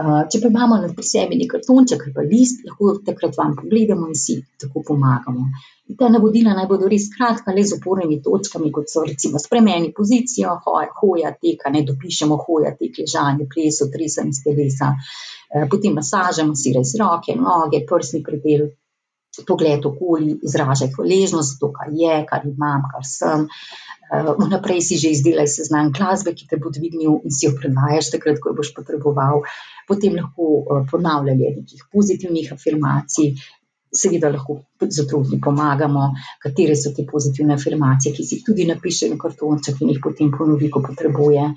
Če 0.00 0.38
pa 0.40 0.48
imamo 0.48 0.76
pri 0.96 1.04
sebi 1.04 1.36
neki 1.36 1.50
kartonček 1.50 2.04
ali 2.06 2.12
pa 2.14 2.22
list, 2.24 2.62
lahko 2.64 2.92
takrat 3.04 3.36
vanj 3.36 3.56
pogledamo 3.58 4.06
in 4.08 4.14
si 4.14 4.38
tako 4.60 4.82
pomagamo. 4.86 5.48
In 5.90 5.96
ta 5.98 6.08
navodila 6.08 6.54
naj 6.54 6.68
bodo 6.70 6.88
res 6.88 7.08
kratka, 7.10 7.52
le 7.52 7.64
z 7.66 7.76
opornimi 7.76 8.20
točkami, 8.22 8.70
kot 8.72 8.88
so 8.88 9.02
recimo: 9.04 9.42
spremeni 9.42 9.90
pozicijo, 9.92 10.54
hoja, 10.64 11.32
tek, 11.34 11.66
a 11.66 11.74
ne, 11.74 11.82
dopišemo 11.88 12.38
hoja, 12.46 12.70
tek, 12.78 13.02
ležanje, 13.02 13.48
ples, 13.50 13.82
otresanje 13.86 14.38
s 14.38 14.44
telesa. 14.46 14.94
potem 15.70 15.96
masaža, 15.98 16.46
masiraj 16.46 16.84
si 16.86 16.98
roke, 16.98 17.34
noge, 17.34 17.82
prsni 17.86 18.22
predel, 18.22 18.68
pogled 19.46 19.86
okoli, 19.86 20.38
izražaj 20.42 20.90
hvaležnost 20.96 21.54
za 21.54 21.60
to, 21.60 21.70
kar 21.72 21.92
je, 21.92 22.24
kar 22.28 22.46
imam, 22.46 22.82
kar 22.92 23.06
sem. 23.06 23.46
vnaprej 24.10 24.82
si 24.82 24.96
že 24.98 25.12
izdelaj 25.14 25.46
seznam 25.46 25.92
glasbe, 25.94 26.34
ki 26.34 26.48
te 26.50 26.58
bo 26.58 26.72
dvignil, 26.74 27.20
in 27.24 27.30
si 27.30 27.46
jo 27.46 27.54
predvajaš 27.54 28.10
takrat, 28.10 28.40
ko 28.42 28.50
jo 28.50 28.58
boš 28.58 28.74
potreboval. 28.74 29.44
Potem 29.86 30.16
lahko, 30.18 30.84
ponavljanje 30.90 31.54
nekih 31.60 31.86
pozitivnih 31.92 32.50
afirmacij, 32.52 33.36
seveda 33.94 34.30
lahko 34.30 34.60
tudi 34.78 34.94
z 34.94 35.04
otroki 35.04 35.38
pomagamo, 35.42 36.10
katere 36.42 36.74
so 36.78 36.90
te 36.94 37.06
pozitivne 37.06 37.54
afirmacije, 37.54 38.14
ki 38.14 38.26
si 38.26 38.36
jih 38.36 38.44
tudi 38.46 38.66
napiše 38.66 39.10
na 39.10 39.18
kartonček 39.18 39.80
in 39.82 39.94
jih 39.94 40.02
potem 40.02 40.30
ponovi, 40.34 40.70
ko 40.70 40.82
potrebuje. 40.82 41.54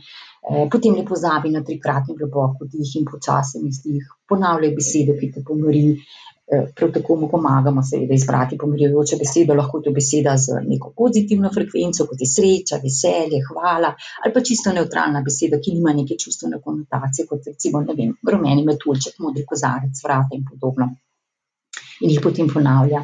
potem 0.72 0.92
ne 0.94 1.06
pozabi 1.08 1.50
na 1.50 1.62
trikratni 1.64 2.18
globok 2.20 2.66
vdih 2.66 2.90
in 3.00 3.06
počasen 3.08 3.64
izdih. 3.68 4.04
Ponavljaj 4.28 4.74
besedo, 4.76 5.14
ki 5.16 5.30
te 5.32 5.44
pomiri, 5.48 5.86
Eh, 5.94 6.33
prav 6.76 6.92
tako 6.92 7.16
mu 7.16 7.30
pomagamo, 7.32 7.82
seveda, 7.84 8.14
izbrati 8.14 8.58
pomirjujočo 8.58 9.18
besedo, 9.18 9.56
lahko 9.56 9.80
je 9.80 9.84
to 9.84 9.92
beseda 9.96 10.36
z 10.38 10.60
neko 10.68 10.94
pozitivno 10.98 11.52
frekvenco, 11.54 12.08
kot 12.10 12.22
je 12.22 12.28
sreča, 12.28 12.80
veselje, 12.84 13.40
hvala, 13.48 13.94
ali 14.24 14.34
pa 14.34 14.44
čisto 14.50 14.74
neutralna 14.76 15.24
beseda, 15.26 15.60
ki 15.64 15.78
nima 15.78 15.94
neke 15.94 16.20
čustvene 16.20 16.60
konotacije, 16.66 17.28
kot 17.30 17.48
recimo, 17.48 17.82
ne 17.82 17.96
vem, 17.98 18.16
rumeni 18.32 18.66
metuljček, 18.68 19.20
modri 19.20 19.46
kozarec, 19.46 20.04
vrata 20.04 20.36
in 20.38 20.44
podobno. 20.50 20.92
In 22.02 22.12
jih 22.12 22.20
potem 22.24 22.50
ponavlja. 22.52 23.04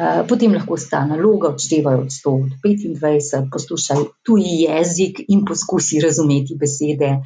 Eh, 0.00 0.22
potem 0.28 0.54
lahko 0.54 0.78
sta 0.80 1.02
naloga, 1.04 1.50
odštevajo 1.52 2.06
od 2.06 2.12
100 2.14 2.34
do 2.48 2.56
25, 2.64 3.48
poslušaj 3.52 4.04
tuji 4.24 4.54
jezik 4.62 5.20
in 5.28 5.44
poskusi 5.44 6.00
razumeti 6.00 6.56
besede, 6.56 7.18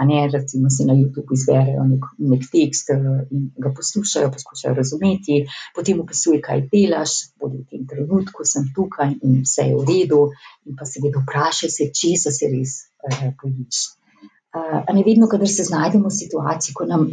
a 0.00 0.04
ne 0.08 0.28
recimo 0.32 0.70
si 0.72 0.86
na 0.88 0.94
YouTubu 0.96 1.36
izberejo 1.36 1.84
nek, 1.84 2.04
nek 2.32 2.46
tekst 2.52 2.90
eh, 2.94 3.00
in 3.36 3.50
ga 3.60 3.72
poslušajo, 3.76 4.30
poskušajo 4.32 4.74
razumeti, 4.74 5.42
potem 5.76 6.00
opisuje, 6.00 6.40
kaj 6.46 6.62
delaš, 6.72 7.16
bodi 7.40 7.60
v 7.60 7.68
tem 7.68 7.86
trenutku, 7.90 8.46
sem 8.48 8.70
tukaj 8.76 9.12
in 9.20 9.42
vse 9.44 9.68
je 9.68 9.76
v 9.76 9.88
redu, 9.90 10.22
in 10.64 10.78
pa 10.78 10.88
seveda 10.88 11.20
vprašaj 11.20 11.74
se, 11.76 11.90
česa 12.00 12.32
se 12.32 12.48
res 12.48 12.76
eh, 13.10 13.32
bojiš. 13.42 13.82
A 14.56 14.92
ne 14.92 15.02
vedno, 15.06 15.28
kadar 15.30 15.48
se 15.48 15.64
znajdemo 15.68 16.08
v 16.08 16.16
situaciji, 16.16 16.74
ko 16.74 16.86
nam, 16.88 17.04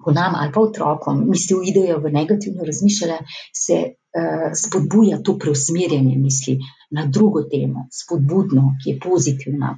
ko 0.00 0.14
nam 0.14 0.38
ali 0.38 0.54
pa 0.54 0.62
otrokom 0.62 1.26
misli 1.28 1.58
uidejo 1.58 1.98
v 2.00 2.12
negativno 2.14 2.64
razmišljanje, 2.64 3.18
se 3.52 3.76
uh, 3.82 4.46
spodbuja 4.56 5.18
to 5.26 5.34
preusmerjanje 5.38 6.16
misli 6.16 6.56
na 6.90 7.04
drugo 7.06 7.42
temo, 7.52 7.84
spodbudno, 7.92 8.70
ki 8.80 8.94
je 8.94 9.00
pozitivna. 9.04 9.74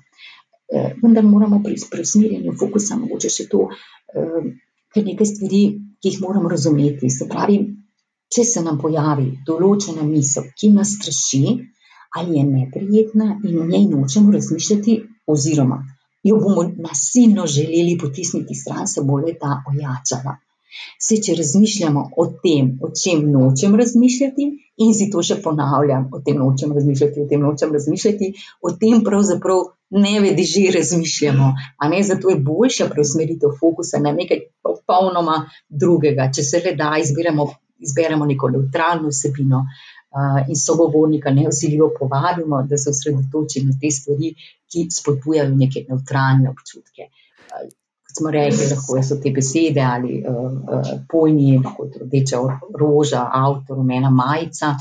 Vendar 1.03 1.25
moramo 1.25 1.61
pri 1.65 1.77
preusmerjanju 1.91 2.55
fokusa 2.61 2.99
mogoče 3.01 3.31
še 3.37 3.49
to, 3.53 3.69
eh, 4.15 4.51
ker 4.95 5.07
nekaj 5.07 5.31
stvari, 5.33 5.63
ki 6.03 6.13
jih 6.13 6.21
moramo 6.21 6.49
razumeti. 6.49 7.11
Se 7.11 7.29
pravi, 7.31 7.59
če 8.35 8.45
se 8.45 8.63
nam 8.63 8.79
pojavi 8.79 9.31
določena 9.47 10.07
misel, 10.07 10.51
ki 10.59 10.71
nas 10.75 10.97
straši 10.99 11.45
ali 12.17 12.37
je 12.39 12.45
neprijetna 12.47 13.41
in 13.43 13.59
o 13.59 13.65
njej 13.67 13.89
nočemo 13.91 14.33
razmišljati, 14.33 14.93
oziroma 15.27 15.81
jo 16.25 16.37
bomo 16.41 16.63
nasilno 16.77 17.47
želeli 17.47 17.99
potisniti 18.01 18.55
stran, 18.55 18.87
se 18.87 19.01
bo 19.05 19.17
le 19.17 19.35
ta 19.41 19.63
ojačala. 19.69 20.37
Se, 21.01 21.17
če 21.17 21.35
razmišljamo 21.39 22.05
o 22.17 22.27
tem, 22.43 22.79
o 22.83 22.91
čem 23.03 23.27
nočem 23.33 23.75
razmišljati, 23.77 24.47
in 24.77 24.95
si 24.95 25.09
to 25.11 25.23
še 25.23 25.39
ponavljam, 25.43 26.09
o 26.13 26.21
tem 26.25 26.39
nočem 26.41 26.73
razmišljati, 26.75 27.23
o 27.23 27.29
tem 27.31 27.43
nočem 27.43 27.73
razmišljati, 27.73 28.31
o 28.63 28.73
tem 28.81 29.05
pravzaprav 29.07 29.63
ne 29.95 30.15
vedi, 30.21 30.45
že 30.51 30.71
razmišljamo. 30.75 31.51
Ne, 31.91 32.03
zato 32.03 32.31
je 32.31 32.41
boljša 32.43 32.89
preusmeritev 32.91 33.55
fokusa 33.61 34.01
na 34.03 34.13
nekaj 34.13 34.47
popolnoma 34.63 35.45
drugega. 35.69 36.31
Če 36.35 36.43
se 36.43 36.63
le 36.65 36.75
da, 36.79 36.95
izberemo, 37.03 37.47
izberemo 37.79 38.27
neko 38.27 38.51
neutralno 38.57 39.13
vsebino. 39.15 39.67
Uh, 40.15 40.45
in 40.47 40.55
sogovornika 40.55 41.33
neosiljivo 41.35 41.89
povabimo, 41.99 42.61
da 42.71 42.77
se 42.79 42.93
osredotoči 42.93 43.65
na 43.67 43.73
te 43.81 43.91
stvari, 43.91 44.29
ki 44.71 44.85
spodbujajo 44.95 45.57
neke 45.59 45.83
neutralne 45.89 46.53
občutke. 46.53 47.09
Smo 48.15 48.31
rekli, 48.31 48.69
lahko 48.71 49.01
so 49.03 49.17
te 49.23 49.33
besede 49.35 49.83
ali 49.83 50.21
uh, 50.23 50.37
uh, 50.37 50.91
pojmi, 51.11 51.59
kot 51.77 51.97
rdeča 52.03 52.41
roža, 52.79 53.25
avto, 53.33 53.75
rumena 53.75 54.11
majica, 54.11 54.75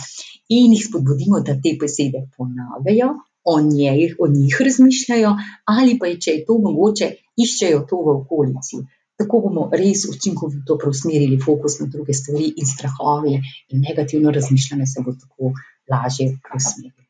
in 0.49 0.73
jih 0.75 0.83
spodbudimo, 0.85 1.41
da 1.41 1.55
te 1.57 1.73
besede 1.81 2.27
ponavljajo, 2.37 3.09
o 3.43 3.61
njih, 3.61 4.15
o 4.19 4.27
njih 4.27 4.57
razmišljajo, 4.65 5.35
ali 5.65 5.97
pa 5.99 6.11
je, 6.11 6.19
če 6.25 6.31
je 6.31 6.43
to 6.45 6.57
mogoče, 6.61 7.09
iščejo 7.35 7.85
to 7.89 8.01
v 8.05 8.17
okolici. 8.19 8.83
Tako 9.19 9.39
bomo 9.45 9.67
res 9.71 10.05
učinkovito 10.09 10.77
preusmerili 10.81 11.39
fokus 11.41 11.79
na 11.79 11.87
druge 11.89 12.13
stvari, 12.13 12.53
in 12.57 12.69
strahovi 12.69 13.33
in 13.37 13.81
negativno 13.81 14.31
razmišljanje 14.31 14.85
se 14.93 15.03
bo 15.05 15.13
tako 15.13 15.53
lažje 15.91 16.33
preusmerilo. 16.45 17.03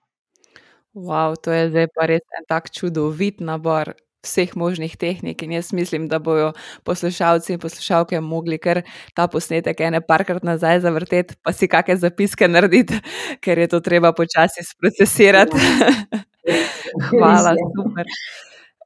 Wow, 0.94 1.36
to 1.36 1.52
je 1.52 1.70
zdaj 1.70 1.88
pa 1.96 2.06
res 2.06 2.22
en 2.38 2.46
tak 2.48 2.70
čudovit 2.70 3.40
nabor 3.42 3.96
vseh 4.24 4.56
možnih 4.56 4.96
tehnik. 4.98 5.44
In 5.44 5.52
jaz 5.52 5.74
mislim, 5.74 6.08
da 6.08 6.20
bodo 6.20 6.54
poslušalci 6.84 7.54
in 7.54 7.60
poslušalke 7.60 8.22
mogli 8.22 8.58
kar 8.58 8.82
ta 9.14 9.28
posnetek 9.28 9.80
ene 9.80 10.02
parkrat 10.02 10.44
nazaj 10.44 10.80
zavrteti, 10.80 11.36
pa 11.44 11.54
si 11.54 11.68
kakšne 11.68 11.98
zapiske 12.08 12.48
narediti, 12.48 13.00
ker 13.44 13.60
je 13.60 13.68
to 13.68 13.80
treba 13.80 14.14
počasi 14.14 14.64
sprocesirati. 14.64 15.58
Hvala, 17.10 17.56
super. 17.56 18.06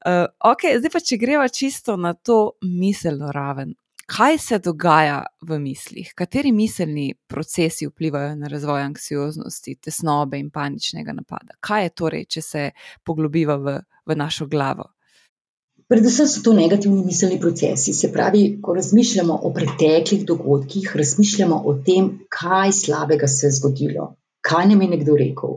Uh, 0.06 0.14
eh, 0.14 0.26
ok, 0.52 0.70
zdaj 0.80 0.94
pa, 0.94 1.00
če 1.04 1.18
greva 1.18 1.48
čisto 1.50 1.98
na 1.98 2.14
to 2.14 2.58
miselno 2.62 3.32
raven. 3.34 3.76
Kaj 4.08 4.38
se 4.40 4.60
dogaja 4.64 5.18
v 5.44 5.58
mislih, 5.60 6.14
kateri 6.16 6.54
miselni 6.56 7.10
procesi 7.28 7.90
vplivajo 7.90 8.38
na 8.40 8.48
razvoj 8.48 8.86
anksioznosti, 8.86 9.76
tesnobe 9.84 10.40
in 10.40 10.48
paničnega 10.50 11.12
napada? 11.12 11.58
Kaj 11.60 11.84
je 11.84 11.90
torej, 11.92 12.24
če 12.32 12.42
se 12.42 12.64
poglobiva 13.04 13.58
v, 13.60 13.74
v 14.08 14.16
našo 14.16 14.48
glavo? 14.48 14.88
Predvsem 15.88 16.28
so 16.28 16.42
to 16.44 16.52
negativni 16.54 17.06
miselni 17.06 17.40
procesi. 17.40 17.94
Se 17.94 18.12
pravi, 18.12 18.60
ko 18.62 18.74
razmišljamo 18.76 19.40
o 19.44 19.54
preteklih 19.56 20.26
dogodkih, 20.28 20.92
razmišljamo 21.00 21.62
o 21.66 21.74
tem, 21.86 22.10
kaj 22.40 22.74
slabega 22.82 23.28
se 23.32 23.48
je 23.48 23.52
zgodilo, 23.62 24.08
kaj 24.42 24.68
nam 24.68 24.82
je 24.82 24.90
nekdo 24.94 25.16
rekel, 25.16 25.54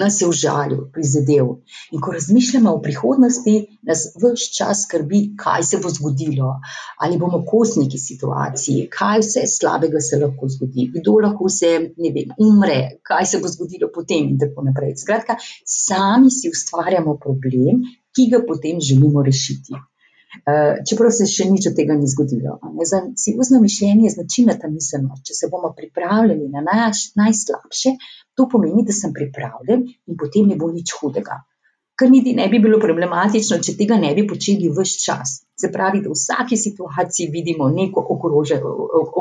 nas 0.00 0.20
je 0.20 0.28
užalil, 0.28 0.78
prizadel. 0.92 1.50
In 1.92 2.00
ko 2.00 2.14
razmišljamo 2.14 2.72
o 2.72 2.80
prihodnosti, 2.86 3.54
nas 3.82 4.06
vse 4.16 4.48
čas 4.58 4.86
skrbi, 4.86 5.20
kaj 5.44 5.68
se 5.68 5.82
bo 5.84 5.92
zgodilo, 5.98 6.54
ali 7.04 7.20
bomo 7.20 7.42
kos 7.50 7.76
neki 7.76 8.00
situaciji, 8.00 8.86
kaj 8.96 9.20
vse 9.26 9.44
slabega 9.58 10.00
se 10.00 10.22
lahko 10.24 10.48
zgodi, 10.56 10.88
kdo 10.96 11.18
lahko 11.26 11.50
vse 11.52 11.74
vem, 12.00 12.32
umre, 12.48 12.80
kaj 13.02 13.28
se 13.34 13.44
bo 13.44 13.52
zgodilo 13.52 13.92
potem, 13.94 14.32
in 14.32 14.40
tako 14.40 14.64
naprej. 14.70 14.96
Skratka, 15.04 15.36
sami 15.76 16.32
si 16.32 16.48
ustvarjamo 16.48 17.18
problem, 17.20 17.84
ki 18.16 18.30
ga 18.32 18.40
potem 18.48 18.80
želimo 18.80 19.22
rešiti. 19.22 19.76
Eh, 20.44 20.82
čeprav 20.88 21.10
se 21.16 21.26
še 21.30 21.46
nič 21.48 21.68
od 21.70 21.76
tega 21.78 21.96
ni 21.96 22.08
zgodilo. 22.10 22.58
Za 22.90 23.00
anksiozno 23.02 23.60
mišljenje 23.62 24.04
je 24.06 24.14
značilna 24.16 24.56
ta 24.60 24.68
miselnost. 24.68 25.24
Če 25.28 25.36
se 25.38 25.48
bomo 25.52 25.72
pripravljali 25.76 26.48
na 26.52 26.62
naš, 26.66 27.10
najslabše, 27.16 27.94
to 28.36 28.48
pomeni, 28.52 28.84
da 28.86 28.96
sem 28.96 29.14
pripravljen 29.16 29.86
in 29.88 30.18
potem 30.20 30.48
ne 30.50 30.58
bo 30.60 30.68
nič 30.72 30.92
hudega. 31.00 31.40
Kar 31.96 32.10
niti 32.12 32.34
ne 32.36 32.50
bi 32.52 32.60
bilo 32.60 32.78
problematično, 32.82 33.58
če 33.64 33.76
tega 33.78 33.96
ne 33.96 34.12
bi 34.16 34.26
počeli 34.28 34.68
vse 34.68 34.98
čas. 35.06 35.38
Se 35.56 35.70
pravi, 35.72 36.02
da 36.04 36.12
v 36.12 36.18
vsaki 36.18 36.58
situaciji 36.60 37.30
vidimo 37.32 37.70
neko 37.72 38.04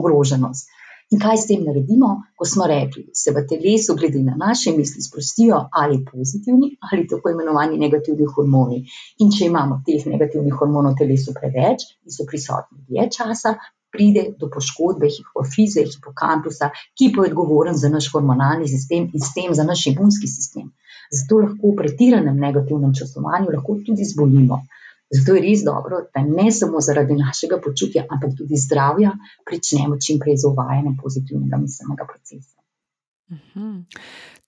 ogroženost. 0.01 0.73
In 1.13 1.20
kaj 1.22 1.38
s 1.38 1.48
tem 1.50 1.62
naredimo, 1.62 2.08
ko 2.34 2.48
smo 2.50 2.65
rekli, 2.70 3.04
se 3.13 3.32
v 3.34 3.44
telesu, 3.50 3.94
glede 4.00 4.24
na 4.26 4.34
naše 4.39 4.72
misli, 4.78 5.04
sprostijo 5.06 5.60
ali 5.82 6.00
pozitivni 6.12 6.72
ali 6.89 7.06
tako 7.08 7.30
imenovani 7.30 7.78
negativni 7.78 8.26
hormoni. 8.36 8.80
In 9.22 9.30
če 9.36 9.46
imamo 9.52 9.82
teh 9.86 10.08
negativnih 10.10 10.56
hormonov 10.62 10.96
v 10.96 11.04
telesu 11.04 11.36
preveč 11.38 11.86
in 12.06 12.15
so 12.15 12.26
prisotni 12.32 12.82
dlje 12.88 13.06
časa, 13.18 13.54
pride 13.96 14.24
do 14.39 14.50
poškodbe 14.54 15.12
hipofize, 15.18 15.86
hipokampusa, 15.91 16.72
ki 16.98 17.12
pa 17.13 17.24
je 17.24 17.32
odgovoren 17.32 17.78
za 17.78 17.91
naš 17.94 18.10
hormonalni 18.13 18.68
sistem 18.68 19.06
in 19.13 19.22
s 19.22 19.32
tem 19.38 19.54
za 19.54 19.63
naš 19.63 19.86
imunski 19.94 20.28
sistem. 20.28 20.74
Zato 21.13 21.39
lahko 21.44 21.72
v 21.72 21.78
pretiranem 21.84 22.41
negativnem 22.48 22.98
časovanju 22.98 23.62
tudi 23.86 24.10
zbolimo. 24.12 24.63
Zato 25.13 25.36
je 25.36 25.41
res 25.41 25.62
dobro, 25.65 26.02
da 26.13 26.22
ne 26.26 26.52
samo 26.52 26.82
zaradi 26.82 27.15
našega 27.15 27.60
počutja, 27.62 28.06
ampak 28.10 28.34
tudi 28.38 28.58
zdravja, 28.58 29.13
pričnemo 29.46 30.00
čim 30.02 30.20
prej 30.20 30.38
z 30.41 30.50
uvajanjem 30.50 30.98
pozitivnega 31.02 31.62
miselnega 31.62 32.08
procesa. 32.10 32.58
Uhum. 33.30 33.86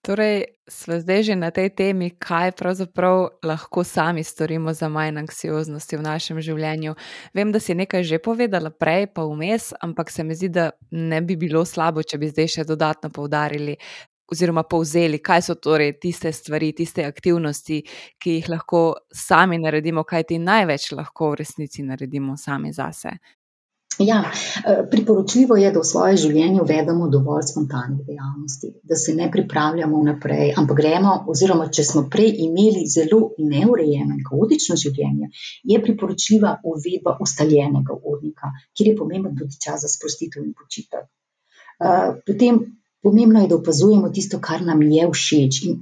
Torej, 0.02 0.44
smo 0.70 1.00
zdaj 1.02 1.22
že 1.22 1.34
na 1.34 1.50
tej 1.50 1.74
temi, 1.74 2.14
kaj 2.14 2.54
pravzaprav 2.54 3.42
lahko 3.42 3.82
sami 3.84 4.22
storimo 4.24 4.70
za 4.72 4.86
manj 4.88 5.18
anksioznosti 5.18 5.98
v 5.98 6.02
našem 6.02 6.38
življenju. 6.40 6.94
Vem, 7.34 7.50
da 7.50 7.58
si 7.58 7.74
nekaj 7.74 8.06
že 8.06 8.22
povedala 8.22 8.70
prej, 8.70 9.10
pa 9.10 9.26
vmes, 9.26 9.74
ampak 9.82 10.10
se 10.14 10.22
mi 10.22 10.38
zdi, 10.38 10.48
da 10.54 10.70
ne 10.94 11.18
bi 11.20 11.34
bilo 11.34 11.64
slabo, 11.66 12.06
če 12.06 12.18
bi 12.18 12.30
zdaj 12.30 12.46
še 12.46 12.64
dodatno 12.64 13.10
poudarili, 13.10 13.74
oziroma 14.32 14.62
povzeli, 14.62 15.22
kaj 15.24 15.42
so 15.48 15.54
torej 15.54 15.94
tiste 16.00 16.32
stvari, 16.32 16.72
tiste 16.76 17.04
aktivnosti, 17.04 17.82
ki 18.20 18.38
jih 18.38 18.52
lahko 18.52 18.82
sami 19.14 19.58
naredimo, 19.58 20.04
kaj 20.04 20.28
ti 20.32 20.38
največ 20.38 20.92
lahko 20.92 21.32
v 21.32 21.42
resnici 21.42 21.82
naredimo 21.82 22.36
sami 22.36 22.72
zase. 22.72 23.18
Ja, 23.98 24.30
eh, 24.30 24.86
priporočljivo 24.90 25.56
je, 25.56 25.70
da 25.72 25.80
v 25.80 25.84
svoje 25.84 26.16
življenje 26.22 26.60
uvedemo 26.62 27.08
dovolj 27.10 27.48
spontanih 27.48 28.04
dejavnosti, 28.06 28.70
da 28.86 28.94
se 28.94 29.14
ne 29.14 29.26
pripravljamo 29.32 30.02
vnaprej, 30.02 30.52
ampak 30.60 30.76
gremo, 30.78 31.14
oziroma 31.26 31.66
če 31.66 31.84
smo 31.84 32.04
prej 32.12 32.30
imeli 32.46 32.84
zelo 32.86 33.32
neurejeno 33.38 34.14
in 34.14 34.22
kaotično 34.28 34.76
življenje, 34.78 35.32
je 35.72 35.82
priporočljiva 35.82 36.54
uvedba 36.62 37.16
ustaljenega 37.26 37.98
urnika, 38.12 38.52
kjer 38.76 38.92
je 38.92 38.96
pomemben 39.02 39.34
tudi 39.40 39.58
čas 39.66 39.82
za 39.82 39.90
sprostitev 39.90 40.46
in 40.46 40.54
počitek. 40.54 41.08
Eh, 41.78 42.22
potem 42.26 42.62
Pomembno 43.08 43.40
je, 43.40 43.48
da 43.48 43.56
opazujemo 43.56 44.08
tisto, 44.16 44.38
kar 44.46 44.60
nam 44.64 44.82
je 44.82 45.04
všeč, 45.12 45.58
in 45.66 45.76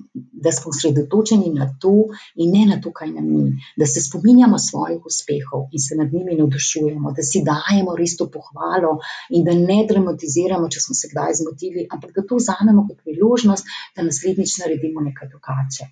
da 0.44 0.52
smo 0.54 0.70
osredotočeni 0.70 1.48
na 1.54 1.66
to, 1.82 1.94
in 2.42 2.52
ne 2.54 2.60
na 2.68 2.76
to, 2.82 2.92
kaj 2.98 3.08
nam 3.10 3.26
ni. 3.30 3.64
Da 3.82 3.88
se 3.92 4.02
spominjamo 4.04 4.60
svojih 4.62 5.08
uspehov 5.10 5.64
in 5.74 5.82
se 5.86 5.98
nad 5.98 6.14
njimi 6.14 6.36
navdušujemo, 6.38 7.12
da 7.16 7.24
si 7.30 7.42
dajemo 7.48 7.96
res 7.98 8.14
to 8.20 8.28
pohvalo, 8.36 8.92
in 9.30 9.42
da 9.48 9.56
ne 9.58 9.80
dramatiziramo, 9.90 10.70
če 10.70 10.84
smo 10.86 10.94
se 11.00 11.10
kdaj 11.10 11.34
zmotili, 11.40 11.88
ampak 11.90 12.14
da 12.14 12.26
to 12.28 12.38
vzamemo 12.38 12.86
kot 12.92 13.02
priložnost, 13.02 13.74
da 13.96 14.06
naslednjič 14.06 14.58
naredimo 14.62 15.02
nekaj 15.10 15.32
drugače. 15.34 15.90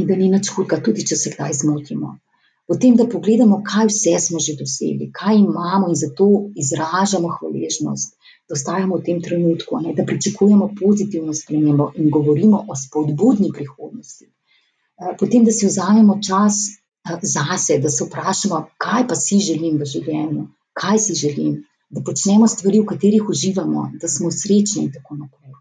In 0.00 0.08
da 0.08 0.16
ni 0.16 0.32
nič 0.32 0.54
hudega, 0.56 0.80
tudi 0.88 1.04
če 1.12 1.20
se 1.20 1.36
kdaj 1.36 1.60
zmotimo. 1.60 2.16
Potem, 2.64 2.96
da 2.96 3.04
pogledamo, 3.12 3.60
kaj 3.68 3.92
vse 3.92 4.16
smo 4.30 4.40
že 4.40 4.56
dosegli, 4.56 5.12
kaj 5.12 5.36
imamo, 5.44 5.92
in 5.92 6.00
zato 6.00 6.32
izražamo 6.56 7.36
hvaležnost 7.36 8.13
da 8.48 8.52
ostajamo 8.58 8.96
v 8.96 9.04
tem 9.04 9.20
trenutku, 9.22 9.80
ne, 9.80 9.94
da 9.96 10.04
pričakujemo 10.04 10.70
pozitivno 10.80 11.34
spremembo 11.34 11.90
in 11.96 12.10
govorimo 12.10 12.64
o 12.68 12.76
spodbudni 12.76 13.50
prihodnosti. 13.54 14.26
Eh, 14.26 15.16
potem, 15.18 15.44
da 15.44 15.52
si 15.52 15.66
vzamemo 15.66 16.20
čas 16.22 16.54
eh, 16.68 17.18
zase, 17.22 17.78
da 17.78 17.88
se 17.88 18.04
vprašamo, 18.04 18.66
kaj 18.78 19.08
pa 19.08 19.16
si 19.16 19.40
želim 19.40 19.80
v 19.80 19.88
življenju, 19.94 20.46
kaj 20.72 20.98
si 20.98 21.14
želim, 21.14 21.62
da 21.90 22.02
počnemo 22.02 22.46
stvari, 22.48 22.80
v 22.80 22.90
katerih 22.92 23.28
uživamo, 23.28 23.90
da 24.00 24.08
smo 24.08 24.30
srečni 24.30 24.86
in 24.86 24.92
tako 24.92 25.16
naprej. 25.22 25.54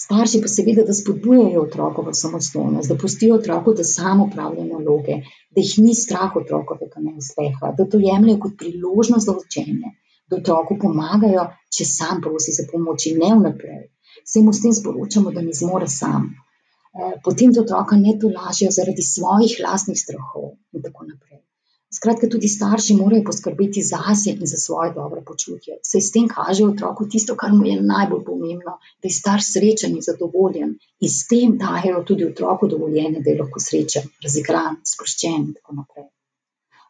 Starši 0.00 0.38
pa 0.40 0.48
seveda, 0.48 0.82
da 0.88 0.94
spodbujajo 0.96 1.62
otrokovo 1.62 2.12
samostojnost, 2.14 2.88
da 2.88 2.96
pustijo 2.96 3.34
otroku, 3.36 3.74
da 3.76 3.84
samo 3.84 4.26
upravlja 4.26 4.64
naloge, 4.64 5.18
da 5.50 5.64
jih 5.64 5.74
ni 5.84 5.94
strah 5.94 6.36
otrokovega 6.40 7.02
neuspeha, 7.04 7.72
da 7.78 7.84
to 7.84 8.00
jemljajo 8.00 8.38
kot 8.44 8.54
priložnost 8.62 9.26
za 9.26 9.34
učenje, 9.36 9.92
da 10.30 10.38
otroku 10.38 10.78
pomagajo, 10.82 11.48
če 11.76 11.86
sam 11.92 12.22
prosi 12.24 12.54
za 12.56 12.66
pomoč 12.72 13.08
in 13.10 13.18
ne 13.24 13.32
vnaprej. 13.34 13.82
Se 14.26 14.42
mu 14.44 14.52
s 14.52 14.62
tem 14.62 14.74
sporočamo, 14.76 15.34
da 15.34 15.42
ne 15.42 15.54
zmore 15.62 15.88
sam. 15.88 16.30
Eh, 16.90 17.14
potem 17.24 17.52
da 17.52 17.62
otroka 17.62 17.96
ne 17.96 18.16
tolažijo 18.22 18.70
zaradi 18.74 19.02
svojih 19.02 19.58
lastnih 19.66 19.98
strahov 19.98 20.50
in 20.74 20.82
tako 20.82 21.06
naprej. 21.12 21.40
Skratka, 21.90 22.28
tudi 22.30 22.48
starši 22.48 22.94
morajo 22.94 23.24
poskrbeti 23.26 23.82
zase 23.82 24.30
in 24.30 24.46
za 24.46 24.58
svoje 24.64 24.92
dobro 24.94 25.22
počutje. 25.26 25.78
Se 25.82 26.00
s 26.00 26.12
tem 26.14 26.28
kaže 26.30 26.64
otroku 26.66 27.06
tisto, 27.10 27.34
kar 27.34 27.50
mu 27.52 27.66
je 27.66 27.80
najbolj 27.82 28.22
pomembno, 28.28 28.76
da 29.02 29.10
je 29.10 29.16
starš 29.16 29.52
srečen 29.54 29.96
in 29.96 30.06
zadovoljen 30.06 30.76
in 31.00 31.10
s 31.10 31.26
tem 31.32 31.58
dajo 31.58 32.04
tudi 32.06 32.28
otroku 32.30 32.68
dovoljenje, 32.68 33.24
da 33.24 33.30
je 33.30 33.40
lahko 33.42 33.62
srečen, 33.66 34.06
razigran, 34.22 34.78
sproščen 34.92 35.38
in 35.48 35.52
tako 35.58 35.80
naprej. 35.80 36.06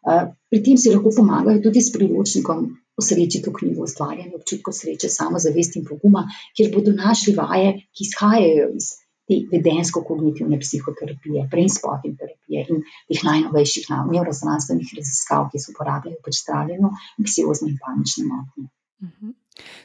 Eh, 0.01 0.25
pri 0.49 0.59
tem 0.65 0.77
si 0.81 0.89
lahko 0.89 1.13
pomagajo 1.13 1.61
tudi 1.61 1.81
s 1.81 1.93
priročnikom 1.93 2.59
o 2.97 3.01
sreči 3.01 3.41
to 3.45 3.53
knjigo 3.53 3.85
ustvarjanja 3.85 4.33
občutkov 4.35 4.73
sreče, 4.73 5.09
samozavesti 5.09 5.79
in 5.79 5.85
poguma, 5.85 6.25
kjer 6.57 6.71
bodo 6.73 6.93
našli 6.97 7.35
vaje, 7.37 7.73
ki 7.93 8.07
izhajajo 8.07 8.71
iz 8.77 8.89
te 9.29 9.37
vedensko-kognitivne 9.51 10.57
psihoterapije, 10.59 11.45
brainspoting 11.51 12.17
terapije 12.19 12.65
in 12.67 12.81
teh 13.07 13.21
najnovejših 13.23 13.91
neuroznanstvenih 14.11 14.95
raziskav, 14.97 15.47
ki 15.53 15.61
se 15.61 15.71
uporabljajo 15.75 16.17
pri 16.25 16.33
zdravljenju 16.39 16.91
anksiozne 17.21 17.69
in 17.71 17.77
panične 17.85 18.25
motnje. 18.31 18.67
Mhm. 19.05 19.37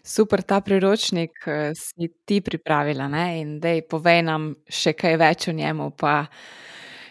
Super, 0.02 0.42
ta 0.42 0.60
priročnik 0.60 1.44
eh, 1.46 1.70
si 1.76 2.08
ti 2.24 2.40
pripravila 2.40 3.08
ne? 3.08 3.26
in 3.40 3.60
da 3.60 3.76
povej 3.90 4.22
nam 4.22 4.54
še 4.68 4.96
kaj 4.96 5.16
več 5.20 5.48
o 5.48 5.52
njemu, 5.52 5.90
pa 5.92 6.24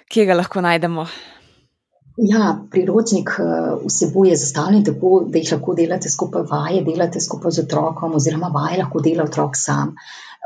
kje 0.09 0.25
ga 0.25 0.37
lahko 0.41 0.61
najdemo. 0.65 1.05
Ja, 2.17 2.65
priročnik 2.71 3.29
eh, 3.39 3.43
vsebuje 3.85 4.35
zastavljanje 4.35 4.83
tako, 4.85 5.09
da 5.31 5.37
jih 5.37 5.49
lahko 5.51 5.73
delate 5.75 6.09
skupaj 6.09 6.45
vaje, 6.51 6.83
delate 6.83 7.19
skupaj 7.21 7.51
z 7.51 7.65
otrokom, 7.65 8.15
oziroma 8.15 8.47
vaje 8.53 8.77
lahko 8.79 9.01
dela 9.03 9.25
otrok 9.27 9.57
sam. 9.59 9.91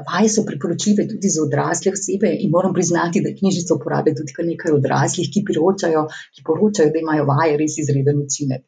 Vaje 0.07 0.31
so 0.33 0.43
priporočljive 0.47 1.05
tudi 1.11 1.29
za 1.29 1.43
odrasle 1.43 1.91
osebe 1.93 2.31
in 2.39 2.49
moram 2.51 2.73
priznati, 2.73 3.21
da 3.21 3.35
knjižico 3.39 3.75
uporablja 3.75 4.15
tudi 4.17 4.33
kar 4.33 4.47
nekaj 4.49 4.73
odraslih, 4.79 5.29
ki 5.33 5.43
poročajo, 5.49 6.07
ki 6.35 6.45
poročajo, 6.47 6.89
da 6.95 7.03
imajo 7.03 7.27
vaje 7.29 7.57
res 7.61 7.77
izreden 7.83 8.23
učinek. 8.25 8.65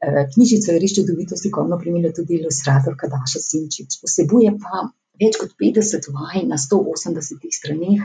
Eh, 0.00 0.22
knjižico 0.34 0.72
je 0.72 0.82
res 0.82 0.96
čudovito 0.96 1.38
slikovno 1.38 1.78
primerjala 1.78 2.16
tudi 2.18 2.40
ilustratorka 2.40 3.12
Daša 3.14 3.44
Simčič. 3.46 4.00
Vsebuje 4.02 4.56
pa 4.58 4.88
več 5.20 5.36
kot 5.40 5.52
50 5.60 6.08
vaj 6.16 6.42
na 6.48 6.56
180 6.60 7.46
straneh 7.56 8.04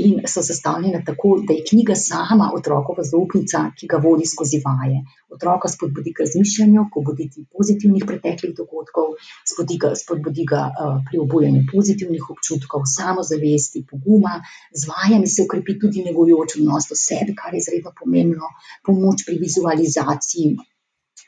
in 0.00 0.24
so 0.30 0.42
sestavljene 0.42 1.02
tako, 1.06 1.36
da 1.46 1.56
je 1.56 1.64
knjiga 1.70 1.96
sama 1.98 2.50
otrokova 2.56 3.04
zaupnica, 3.04 3.66
ki 3.78 3.88
ga 3.90 4.00
vodi 4.04 4.26
skozi 4.30 4.60
vaje. 4.64 5.02
Otroka 5.34 5.68
spodbudi 5.68 6.14
k 6.14 6.24
razmišljanju, 6.24 6.86
k 6.92 7.00
obuditvi 7.02 7.44
pozitivnih 7.56 8.04
preteklih 8.08 8.54
dogodkov, 8.56 9.16
spodbudi 9.50 9.78
ga, 9.82 9.92
spodbudi 10.02 10.46
ga 10.50 10.62
uh, 10.68 11.00
pri 11.08 11.20
obujanju 11.24 11.64
pozitivnih 11.72 12.28
občutkov, 12.36 12.86
samozavesti, 12.96 13.84
poguma. 13.90 14.36
Z 14.72 14.90
vajami 14.92 15.30
se 15.30 15.46
ukrepi 15.46 15.78
tudi 15.82 16.04
negojoč 16.06 16.58
odnos 16.60 16.88
do 16.90 16.98
sebe, 16.98 17.34
kar 17.40 17.54
je 17.54 17.64
izredno 17.64 17.92
pomembno, 17.98 18.52
pomoč 18.86 19.26
pri 19.26 19.40
vizualizaciji 19.42 20.54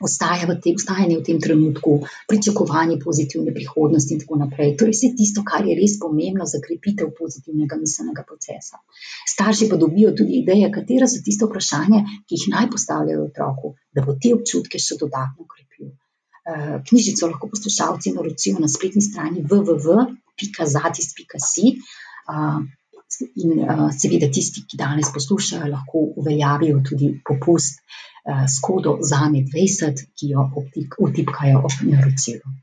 ostaja 0.01 0.47
v 0.47 0.59
tem, 0.61 0.75
ostajanje 0.77 1.17
v 1.17 1.23
tem 1.25 1.39
trenutku, 1.41 2.05
pričakovanje 2.29 2.99
pozitivne 3.03 3.53
prihodnosti 3.53 4.13
in 4.13 4.19
tako 4.21 4.35
naprej. 4.43 4.75
Torej, 4.77 4.93
vse 4.93 5.07
tisto, 5.17 5.43
kar 5.47 5.65
je 5.65 5.75
res 5.77 5.99
pomembno 6.01 6.45
za 6.45 6.59
krepitev 6.63 7.07
pozitivnega 7.17 7.75
miselnega 7.79 8.23
procesa. 8.27 8.77
Starši 9.27 9.69
pa 9.69 9.75
dobijo 9.77 10.11
tudi 10.17 10.33
ideje, 10.41 10.71
katera 10.73 11.07
so 11.09 11.21
tiste 11.25 11.45
vprašanja, 11.49 11.99
ki 12.27 12.33
jih 12.37 12.45
naj 12.53 12.65
postavljajo 12.73 13.21
otroku, 13.29 13.67
da 13.93 13.99
bo 14.05 14.11
te 14.21 14.29
občutke 14.37 14.77
še 14.79 14.93
dodatno 15.01 15.39
ukrepil. 15.45 15.67
Eh, 16.47 16.79
knjižico 16.87 17.27
lahko 17.27 17.45
poslušalci 17.51 18.15
naročijo 18.15 18.55
na 18.63 18.69
spletni 18.71 19.03
strani 19.03 19.43
www.zatis.si. 19.43 21.65
In 23.39 23.61
uh, 23.63 23.87
seveda 23.95 24.27
tisti, 24.33 24.65
ki 24.67 24.77
danes 24.77 25.09
poslušajo, 25.15 25.69
lahko 25.71 26.03
uveljavijo 26.19 26.81
tudi 26.89 27.13
popust 27.25 27.79
uh, 27.79 28.43
s 28.43 28.59
kodo 28.61 28.97
ZAME 29.01 29.45
20, 29.47 30.03
ki 30.17 30.31
jo 30.33 30.47
vtipkajo 31.07 31.61
ob 31.63 31.77
naročilu. 31.87 32.55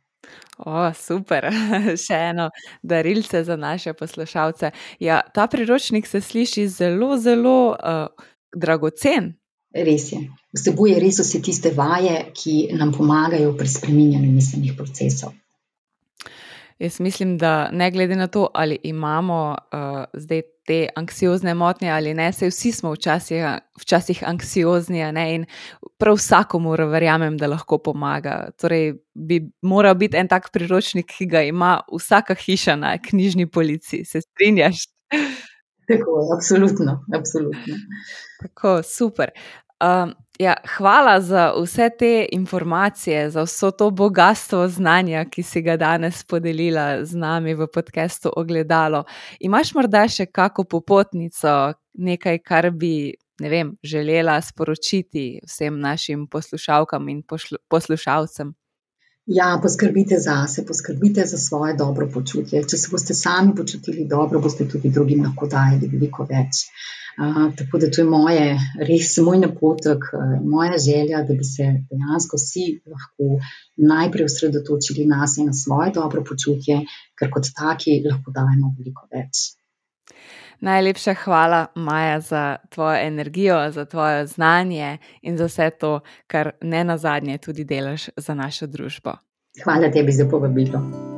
O, 0.59 0.91
super, 0.95 1.49
še 2.05 2.19
eno 2.31 2.51
darilce 2.83 3.43
za 3.45 3.57
naše 3.57 3.95
poslušalce. 3.99 4.71
Ja, 5.01 5.23
ta 5.35 5.47
priročnik 5.51 6.07
se 6.07 6.21
sliši 6.21 6.69
zelo, 6.69 7.17
zelo 7.19 7.57
uh, 7.73 8.29
dragocen. 8.55 9.33
Res 9.75 10.13
je. 10.13 10.21
Vsebuje 10.55 11.01
res 11.03 11.19
vse 11.19 11.41
tiste 11.43 11.73
vaje, 11.75 12.21
ki 12.37 12.69
nam 12.79 12.93
pomagajo 12.95 13.57
pri 13.59 13.73
spreminjanju 13.73 14.31
miselnih 14.31 14.77
procesov. 14.79 15.35
Jaz 16.79 17.01
mislim, 17.01 17.39
da 17.39 17.69
ne 17.73 17.91
glede 17.91 18.17
na 18.17 18.27
to, 18.27 18.49
ali 18.55 18.79
imamo 18.83 19.57
uh, 19.73 20.05
zdaj 20.15 20.43
te 20.67 20.89
anksiozne 20.97 21.55
motnje 21.55 21.91
ali 21.91 22.15
ne, 22.15 22.33
se 22.33 22.49
vsi 22.49 22.73
smo 22.73 22.93
včasih, 22.93 23.45
včasih 23.81 24.23
anksiozni 24.27 25.01
in 25.35 25.45
prav 25.99 26.17
vsakomur 26.17 26.81
verjamem, 26.81 27.37
da 27.37 27.47
lahko 27.47 27.79
pomaga. 27.79 28.51
Torej, 28.61 28.95
bi 29.15 29.41
moral 29.63 29.95
biti 29.95 30.17
en 30.17 30.29
tak 30.29 30.51
priročnik, 30.53 31.07
ki 31.07 31.27
ga 31.27 31.43
ima 31.43 31.81
vsaka 31.93 32.35
hiša 32.35 32.77
na 32.77 32.99
knjižni 32.99 33.47
polici. 33.47 34.05
Se 34.05 34.21
strinjaš? 34.21 34.77
Tako 35.89 36.21
absolutno. 36.37 37.05
absolutno. 37.15 37.75
Tako, 38.43 38.83
super. 38.83 39.31
Um, 39.81 40.15
Ja, 40.39 40.55
hvala 40.77 41.21
za 41.21 41.53
vse 41.63 41.91
te 41.99 42.27
informacije, 42.33 43.31
za 43.31 43.43
vso 43.43 43.71
to 43.71 43.91
bogatstvo 43.91 44.69
znanja, 44.69 45.25
ki 45.31 45.43
si 45.43 45.63
ga 45.63 45.77
danes 45.77 46.25
podelila 46.25 47.05
z 47.05 47.15
nami 47.15 47.55
v 47.55 47.69
podkastu 47.75 48.33
Ogledalo. 48.37 49.05
Imaš 49.41 49.71
morda 49.75 50.09
še 50.09 50.27
kako 50.27 50.65
popotnico, 50.65 51.75
nekaj, 51.95 52.41
kar 52.43 52.71
bi 52.71 53.15
vem, 53.39 53.77
želela 53.83 54.41
sporočiti 54.43 55.39
vsem 55.47 55.79
našim 55.81 56.27
poslušalkam 56.27 57.09
in 57.09 57.23
poslušalcem? 57.71 58.51
Ja, 59.27 59.55
poskrbite 59.63 60.19
za 60.19 60.47
sebe, 60.51 60.67
poskrbite 60.67 61.25
za 61.27 61.39
svoje 61.39 61.79
dobro 61.79 62.11
počutje. 62.11 62.67
Če 62.67 62.77
se 62.77 62.91
boste 62.91 63.15
sami 63.15 63.55
počutili 63.55 64.09
dobro, 64.11 64.41
boste 64.41 64.67
tudi 64.69 64.91
drugim 64.91 65.23
lahko 65.25 65.47
dajali 65.47 65.89
veliko 65.95 66.27
več. 66.29 66.67
Uh, 66.67 67.04
tako 67.59 67.79
da 67.79 67.91
to 67.91 68.01
je 68.01 68.05
moje, 68.05 68.47
res 68.89 69.17
moj 69.23 69.39
napotek, 69.39 70.07
moja 70.45 70.79
želja, 70.79 71.23
da 71.23 71.35
bi 71.35 71.45
se 71.45 71.67
dejansko 71.91 72.37
vsi 72.37 72.65
lahko 72.87 73.39
najprej 73.77 74.25
osredotočili 74.25 75.07
na 75.07 75.27
sebe, 75.27 75.47
na 75.47 75.53
svoje 75.53 75.93
dobro 75.95 76.25
počutje, 76.25 76.81
ker 77.19 77.31
kot 77.31 77.53
taki 77.57 78.01
lahko 78.07 78.35
dajemo 78.35 78.75
veliko 78.79 79.07
več. 79.15 79.55
Najlepša 80.65 81.15
hvala, 81.25 81.67
Maja, 81.75 82.21
za 82.21 82.57
tvojo 82.71 82.99
energijo, 83.07 83.71
za 83.71 83.85
tvoje 83.85 84.27
znanje 84.27 84.99
in 85.23 85.37
za 85.37 85.45
vse 85.45 85.71
to, 85.71 86.01
kar 86.27 86.51
ne 86.63 86.85
na 86.85 86.99
zadnje 86.99 87.39
tudi 87.39 87.65
delaš 87.65 88.09
za 88.17 88.35
našo 88.35 88.67
družbo. 88.67 89.19
Hvala 89.65 89.91
tebi 89.91 90.13
za 90.13 90.27
povabilo. 90.31 91.14